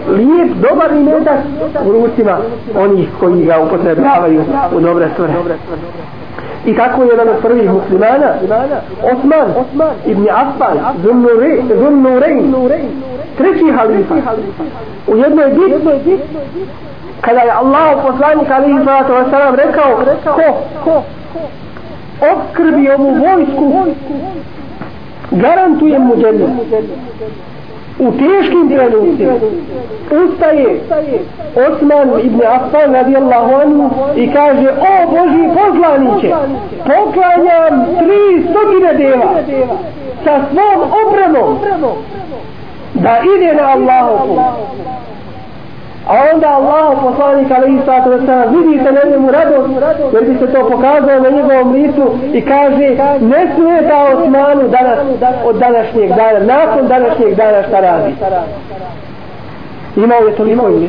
[0.09, 1.37] lijep, dobar i metak
[1.85, 2.37] u rucima
[2.77, 4.43] onih koji ga upotrebljavaju
[4.75, 5.33] u dobre stvore.
[6.69, 8.33] I tako je jedan od prvih muslimana,
[9.13, 10.77] Osman, Osman ibn Affan,
[11.79, 12.53] Zunnurein,
[13.37, 14.15] treći halifa,
[15.07, 16.17] u jednoj bitci,
[17.21, 20.03] kada je Allah poslanik alihi sallatu wasalam rekao,
[20.83, 21.03] ko,
[22.33, 23.85] obskrbi ovu vojsku,
[25.31, 26.49] garantujem mu džennet
[27.99, 29.33] u teškim trenucima
[30.25, 30.81] ustaje
[31.55, 36.35] Osman ibn Affan radijallahu anhu i kaže o Boži poslaniće
[36.77, 39.33] poklanjam tri stotine deva
[40.23, 41.57] sa svom opremom
[42.93, 44.39] da ide na Allahu
[46.09, 49.69] A onda Allah poslanik alaihi sallatu wasallam vidi se na njemu radost
[50.13, 52.87] jer bi se to pokazao na njegovom licu i kaže
[53.21, 54.99] ne smeta Osmanu danas,
[55.45, 58.13] od današnjeg dana, nakon današnjeg dana šta radi.
[59.95, 60.87] Imao je toliko ime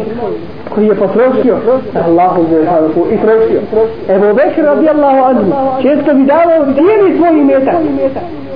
[0.75, 1.57] koji je potrošio
[1.95, 3.61] na Allahu Zallahu i trošio.
[4.09, 5.53] Evo Bekir radijallahu anhu
[5.83, 7.75] često bi davao cijeli svoj imetak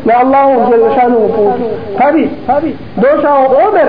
[0.04, 1.64] na Allahu Zallahu putu.
[1.98, 3.88] Pa bi došao Omer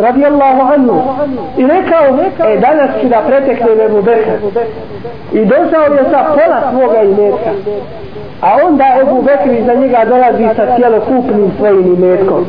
[0.00, 0.96] radijallahu anhu.
[1.58, 2.06] I rekao
[2.52, 4.30] e danas ću da pretekne Ebu Bekr
[5.32, 7.50] i došao je sa pola svoga imetka.
[8.40, 12.44] A onda Ebu Bekr iza njega dolazi sa cijelokupnim svojim imetkom.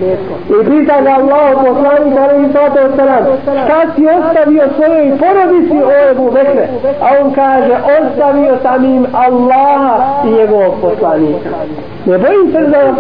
[0.50, 3.24] I pita ga Allah poslanik alaihi sallatu wasalam
[3.66, 6.60] šta si ostavio svojoj porodici o Ebu Bekr
[7.02, 11.50] a on kaže ostavio sam im Allaha i njegovog poslanika.
[12.06, 12.94] Ne bojim se da je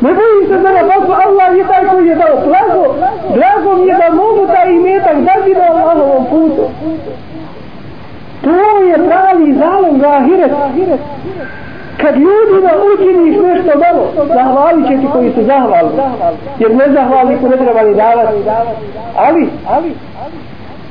[0.00, 0.80] Ne bojim se za na
[1.26, 2.94] Allah je taj koji je dao blago.
[3.34, 6.64] Blago mi je da mogu taj imetak dati na Allahovom putu.
[8.42, 8.50] To
[8.82, 10.52] je pravi zalog za ahiret.
[12.00, 15.92] Kad ljudima učiniš nešto malo, zahvalit će ti koji su zahvalni.
[16.58, 18.36] Jer ne zahvalniku ne treba ni davati.
[19.16, 19.48] Ali,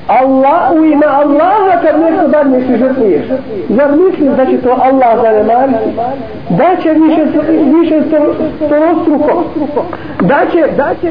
[0.07, 3.27] Allah, u ime Allaha kad nešto dadneš i žrtvuješ.
[3.69, 5.91] Zar misliš da će to Allah zanemariti?
[6.51, 7.25] Da će više,
[7.81, 8.01] više
[8.57, 9.45] storostruko.
[10.21, 11.11] Da će, da će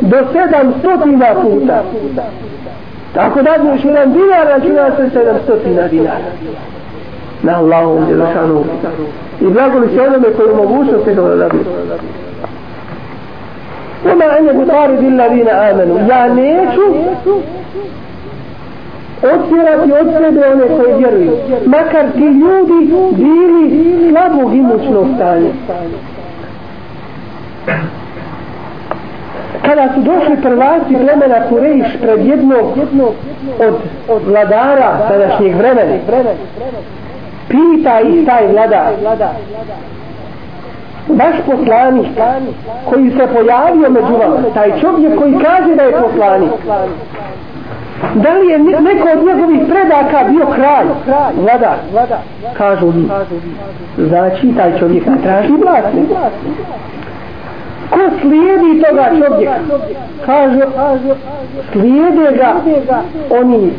[0.00, 1.82] do sedam stotina puta.
[3.14, 6.30] Tako dadneš jedan dinar, računa se sedam stotina dinara.
[7.42, 8.64] Na Allahom djelašanu.
[9.40, 11.66] I blagoli se onome koji mogućnost je da dadneš.
[14.06, 16.82] وما أنا بطارد الذين آمنوا يعني neću
[19.23, 21.37] otjerati od sebe one koje vjeruju.
[21.65, 25.49] Makar ti ljudi bili slabog imućnog stanja.
[29.61, 32.65] Kada su došli prvaci plemena Kurejiš pred jednog
[33.59, 33.75] od,
[34.09, 35.95] od vladara sadašnjeg vremena,
[37.49, 38.93] pita ih taj vladar
[41.07, 42.07] vaš poslanik
[42.89, 46.51] koji se pojavio među vama taj čovjek koji kaže da je poslanik
[48.15, 50.87] da li je neko od njegovih predaka bio kralj?
[51.41, 51.77] Vladar.
[52.53, 53.07] Kažu mi.
[53.97, 56.09] Znači taj čovjek traži vlasnik
[57.93, 59.59] ko slijedi toga čovjeka?
[60.25, 60.61] Kaže
[61.71, 62.53] slijede ga
[63.41, 63.71] oni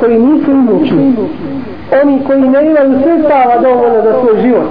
[0.00, 1.14] koji nisu imućni
[2.02, 4.66] oni koji ne imaju sredstava dovoljno za svoj život.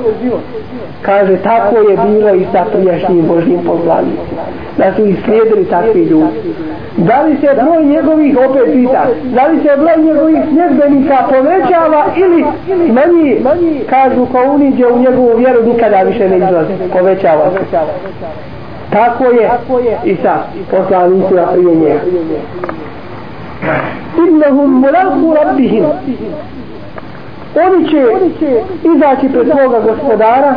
[1.02, 4.44] Kaže tako je bilo i sa prijašnjim božnim poslanicima.
[4.78, 6.54] Da su ih slijedili takvi ljudi.
[6.98, 12.46] Da li se broj njegovih opet pita da li se broj njegovih sljedbenika povećava ili
[12.94, 13.42] manji?
[13.90, 16.74] Kažu ko uniđe u njegovu vjeru nikada više ne izlazi.
[16.94, 17.78] Povećava se.
[18.90, 19.24] Tako
[19.80, 20.38] je i sa
[20.72, 22.00] poslanicima prije njega.
[24.28, 25.84] Innahum mulaku rabbihim.
[27.56, 28.02] oni će
[28.84, 30.56] izaći pred svoga gospodara.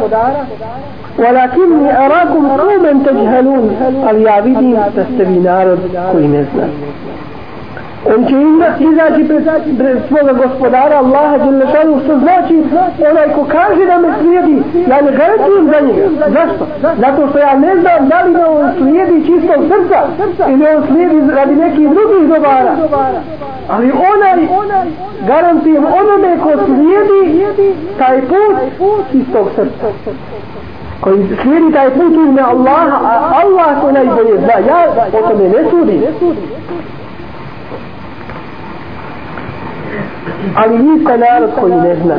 [1.19, 3.65] ولكن أراكم قوما تجهلون
[4.05, 5.79] قال يا بدي تستبي نار
[6.13, 6.69] كل نزلة
[8.15, 8.37] on će
[8.85, 9.45] izaći pred,
[9.79, 12.63] pred svoga gospodara Allaha Đelešanu što znači
[13.11, 16.09] onaj ko kaže da me slijedi ja ne garantujem za njega.
[16.19, 16.67] Zašto?
[17.01, 19.99] zato što ja ne znam da li me on slijedi čistog srca
[20.49, 22.77] ili on slijedi radi nekih drugih dobara.
[23.69, 24.49] Ali onaj
[25.27, 27.47] garantujem onome ko slijedi
[27.99, 28.21] taj
[28.79, 29.87] put čistog srca.
[31.01, 34.53] Koji slijedi taj put u ime Allaha a Allah to najbolje zna.
[34.69, 36.03] Ja o tome ne sudim.
[40.57, 42.19] عن ميسى نارد خلنهنا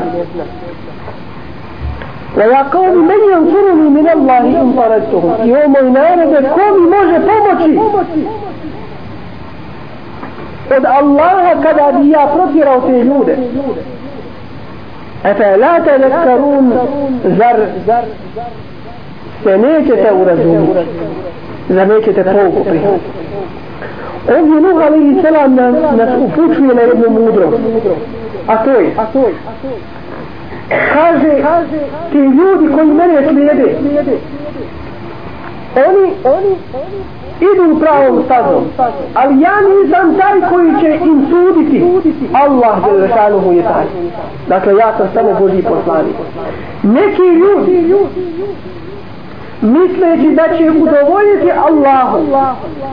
[2.38, 7.80] ويا قوم من ينصرني من الله إن طردتهم يوم نارد قوم موجة فومتي
[10.72, 13.36] قد الله كذا بيا فرطي روتي يوده
[15.26, 16.70] أفلا تذكرون
[17.26, 18.04] زر زَرْ
[19.46, 20.22] زَرْ زَرْ زَرْ
[21.70, 22.98] زَرْ زَرْ زَرْ زَرْ زَرْ زَرْ زَرْ زَرْ زَرْ
[24.30, 27.58] Ovdje Nuh alaihi salam nas, nas upučuje na jednu mudrost.
[28.48, 28.96] A to je,
[30.94, 31.44] kaže,
[32.12, 33.76] ti ljudi koji mene slijede,
[35.76, 36.56] oni, oni
[37.40, 38.64] idu u pravom stazom,
[39.14, 41.86] ali ja nisam taj koji će im suditi.
[42.34, 43.86] Allah je lešanuhu je taj.
[44.48, 46.16] Dakle, ja sam samo Boži poslanik.
[46.84, 47.96] Neki ljudi,
[49.62, 52.18] misleći da će udovoljiti Allahu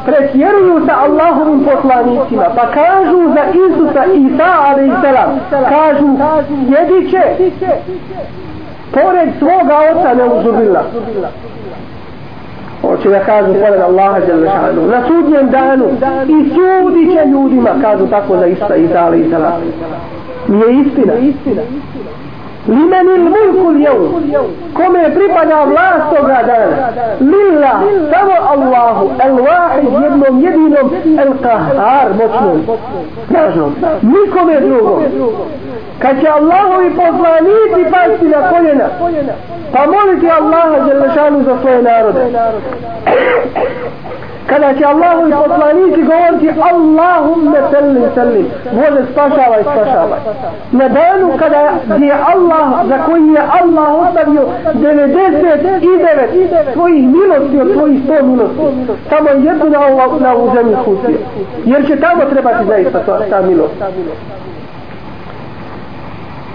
[0.07, 5.51] pretjeruju sa Allahovim poslanicima pa kažu za Isusa Isa a.s.
[5.69, 6.09] kažu
[6.51, 7.23] jedit će
[8.93, 10.83] pored svoga oca ne uzubila
[12.83, 15.85] hoće da kažu pored Allaha Đelešanu na sudnjem danu
[16.29, 19.23] i sudit će ljudima kažu tako za Isa Isa a.s.
[20.49, 21.13] nije istina
[22.67, 24.07] limen il mulku ljevm.
[24.75, 26.77] Kome pripada vlast toga dana?
[27.21, 27.73] Lilla
[28.11, 32.59] samo Allahu el wahid jednom jedinom el kahar moćnom.
[33.29, 33.75] Snažnom.
[34.03, 35.03] Nikome drugom.
[35.99, 38.89] Kad će Allahovi poslanici pasti na koljena
[39.73, 40.79] pa moliti Allaha
[41.45, 42.21] za svoje narode
[44.47, 50.21] kada će Allahu i poslanici govoriti Allahumme salli salli Bože spašavaj spašavaj
[50.73, 51.61] na danu kada
[52.07, 54.43] je Allah za koji je Allah ostavio
[54.75, 58.63] 99 svojih milosti od svojih 100 milosti
[59.09, 59.71] samo jednu
[60.21, 61.19] na ovu, zemlju pustio.
[61.65, 63.75] Jer će tamo trebati zaista ta, ta milost.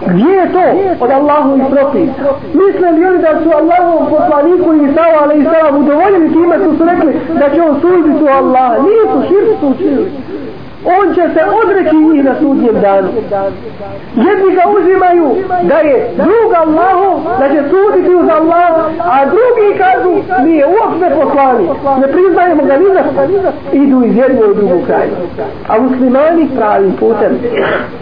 [0.07, 0.63] Gdje je to
[0.99, 2.09] od Allahu i propis?
[2.53, 6.85] Misle li oni da su Allahovom poslaniku i Isao, ali Isao udovoljili time su su
[6.85, 8.75] rekli da će on suditi u Allaha?
[8.87, 9.73] Nisu, širku su
[10.85, 13.07] on će se odreći njih na sudnjem danu.
[14.15, 20.43] Jedni ga uzimaju da je drug Allahu, da će suditi uz Allah, a drugi kažu
[20.45, 21.69] nije uopšte poslani.
[22.01, 22.85] Ne priznajemo ga ni
[23.71, 25.11] Idu iz jedne u drugu kraju.
[25.67, 27.39] A muslimani pravim putem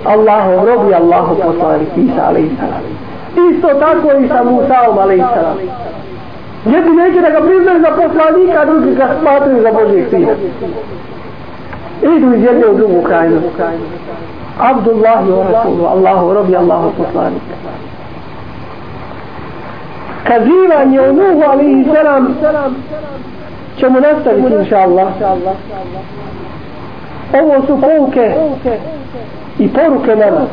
[0.05, 2.51] Allahu robi Allahu poslani Isa alaih
[3.51, 5.23] Isto tako i sa Musaom alaih
[6.65, 10.33] Jedni neće da ga priznaju za poslanika, a drugi ga smatruju za Božijeg sina
[12.01, 13.41] idu iz jedne u drugu krajinu.
[14.59, 17.41] Abdullah i Rasulu Allahu robi Allahu poslanik.
[20.23, 22.35] Kazivanje o Nuhu ali i selam,
[23.79, 25.07] ćemo nastaviti inša Allah
[27.33, 28.35] ovo su pouke
[29.59, 30.47] i poruke nama.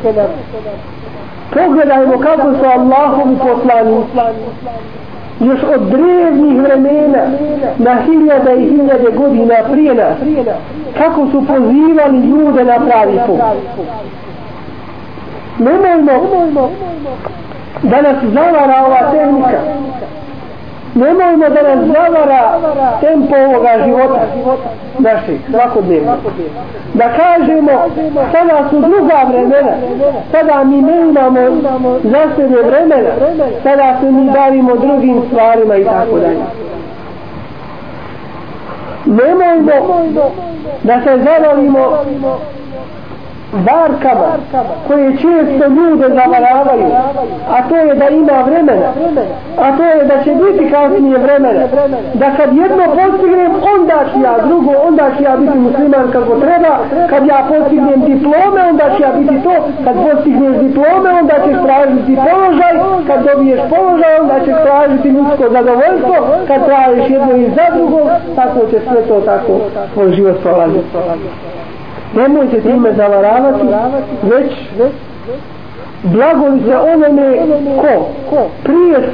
[1.53, 4.17] Pogledajmo kako su Allahovi poslanici
[5.45, 7.23] još od drevnih vremena
[7.77, 10.17] na hiljade i hiljade godina prije nas.
[10.97, 13.39] Kako su pozivali ljude na pravi put.
[15.59, 16.69] Nemojmo
[17.83, 19.59] da nas zavara ova tehnika
[20.95, 22.57] nemojmo da nas zavara
[23.01, 24.21] tempo ovoga života
[24.99, 26.17] našeg svakodnevno.
[26.93, 27.71] Da kažemo
[28.31, 29.71] sada su druga vremena
[30.31, 31.39] sada mi ne imamo
[32.03, 33.09] za sebe vremena
[33.63, 36.43] sada se mi bavimo drugim stvarima i tako dalje.
[39.05, 39.71] Nemojmo
[40.83, 41.97] da se zavolimo
[43.55, 44.29] varkama
[44.87, 46.87] koje često ljude zavaravaju
[47.55, 48.87] a to je da ima vremena
[49.57, 51.63] a to je da će biti kasnije vremena
[52.13, 56.73] da kad jedno postignem onda ću ja drugo onda ću ja biti musliman kako treba
[57.09, 62.17] kad ja postignem diplome onda ću ja biti to kad postigneš diplome onda ćeš tražiti
[62.27, 62.73] položaj
[63.07, 68.01] kad dobiješ položaj onda ćeš tražiti ljudsko zadovoljstvo kad tražiš jedno i za drugo
[68.35, 69.53] tako će sve to tako
[69.93, 70.87] tvoj život prolaziti
[72.13, 73.65] nemojte time zavaravati
[74.23, 74.51] već
[76.03, 77.37] blagoli se onome
[77.81, 79.09] ko prije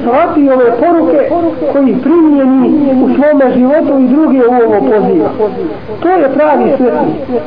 [0.00, 1.30] shvati ove poruke
[1.72, 5.30] koji primjeni u svome životu i druge u ovo poziva
[6.02, 7.42] to je pravi svetnik.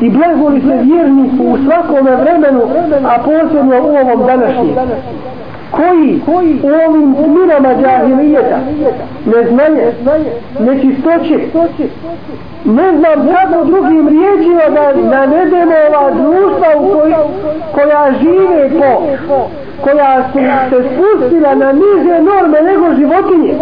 [0.00, 2.60] i blagoli se vjerniku u svakome vremenu
[3.04, 4.76] a posebno u ovom današnjem
[5.70, 6.20] koji?
[6.62, 8.58] U ovim tminama džahilijeta.
[9.26, 9.92] Neznanje,
[10.60, 11.38] nečistoće
[12.64, 17.14] ne znam kako drugim riječima da navedemo ova društva u koj,
[17.72, 19.46] koja žive po
[19.80, 20.38] koja su
[20.70, 23.54] se spustila na niže norme nego životinje.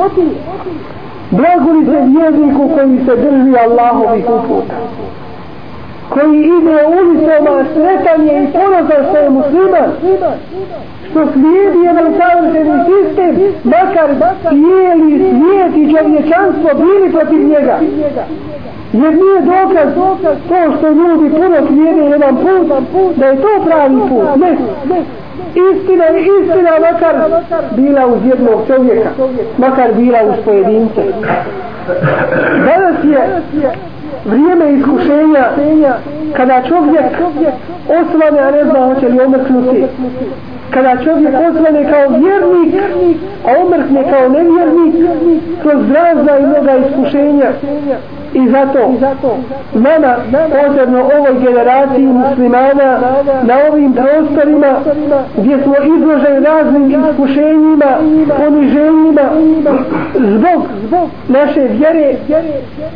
[1.31, 4.75] Blaguli se vjerniku koji se drži Allahovi uputa
[6.09, 9.91] koji ide ulicama sretanje i ponosan što je musliman.
[11.11, 13.33] Što slijedi jedan savršeni sistem
[13.65, 14.11] makar
[14.49, 17.79] cijeli svijet i čovječanstvo bili protiv njega.
[18.93, 19.89] Jer nije dokaz
[20.49, 22.37] to što ljudi puno slijede jedan
[22.93, 24.37] put da je to pravi put.
[24.37, 24.57] Ne.
[25.49, 27.17] Istina je istina makar
[27.77, 29.09] bila uz jednog čovjeka
[29.59, 31.03] makar bila uz pojedince
[32.65, 33.43] danas je
[34.25, 35.45] vrijeme iskušenja
[36.37, 37.13] kada čovjek
[37.89, 39.85] osvane a ne zna hoće li omrknuti.
[40.71, 42.75] Kada čovjek osvane kao vjernik
[43.47, 44.95] a omrkne kao nevjernik
[45.63, 47.51] kroz razna i mnoga iskušenja.
[48.33, 48.95] I zato,
[49.75, 50.17] nama,
[50.51, 53.01] posebno ovoj generaciji muslimana,
[53.43, 54.81] na ovim prostorima
[55.37, 57.87] gdje smo izloženi raznim iskušenjima,
[58.37, 59.23] poniženjima,
[60.15, 60.63] zbog
[61.29, 62.17] naše vjere,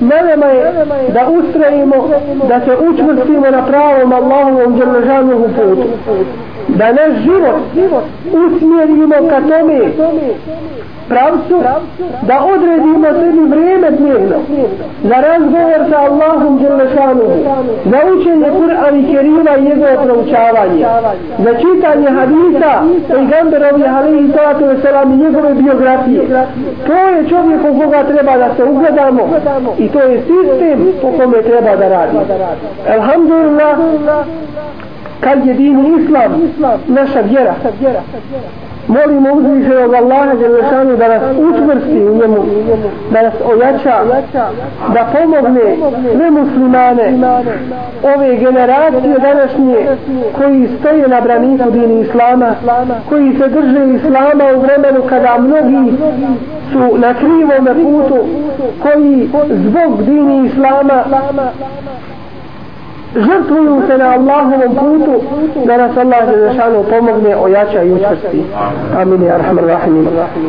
[0.01, 0.73] na nama je
[1.13, 2.09] da ustrajimo,
[2.49, 5.89] da se učvrstimo na pravom Allahovom dželežanovu putu.
[6.69, 7.61] Da naš život
[8.33, 9.81] usmjerimo ka tome.
[11.09, 11.63] Pravcu
[12.23, 14.37] da odredimo sebi vrijeme dnevno
[15.03, 17.23] za razgovor sa Allahom Đelešanu
[17.85, 20.87] za učenje Kur'an i Kerima i njegovo proučavanje
[21.39, 22.73] za čitanje hadisa
[23.79, 26.47] i alaihi salatu wasalam i njegove biografije.
[26.87, 29.29] To je čovjek u koga treba da se ugledamo
[29.79, 32.17] i to je sistem po kome treba da radi.
[32.89, 33.79] Alhamdulillah
[35.25, 36.51] kad je din islam
[36.89, 37.55] naša vjera.
[38.89, 42.45] Molimo uzvišenog Allaha Đelešanu da nas učvrsti u njemu,
[43.13, 44.05] da nas ojača,
[44.95, 45.77] da pomogne
[46.17, 47.05] sve muslimane,
[48.15, 49.77] ove generacije današnje
[50.37, 52.55] koji stoje na braniku dini Islama,
[53.09, 55.97] koji se drže Islama u vremenu kada mnogi
[56.73, 58.19] su na krivome putu,
[58.83, 61.05] koji zbog dini Islama
[63.17, 65.15] žrtvuju se na Allahovom putu
[65.67, 68.45] da nas Allah za šanu pomogne ojača i učvrsti
[68.97, 70.09] amin ya rahman rahimin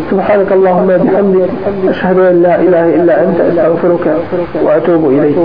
[0.09, 1.43] subhanak Allahumma bihamdi
[1.89, 4.09] ašhadu an la ilaha illa anta astaghfiruka
[4.65, 5.37] wa atubu ilayk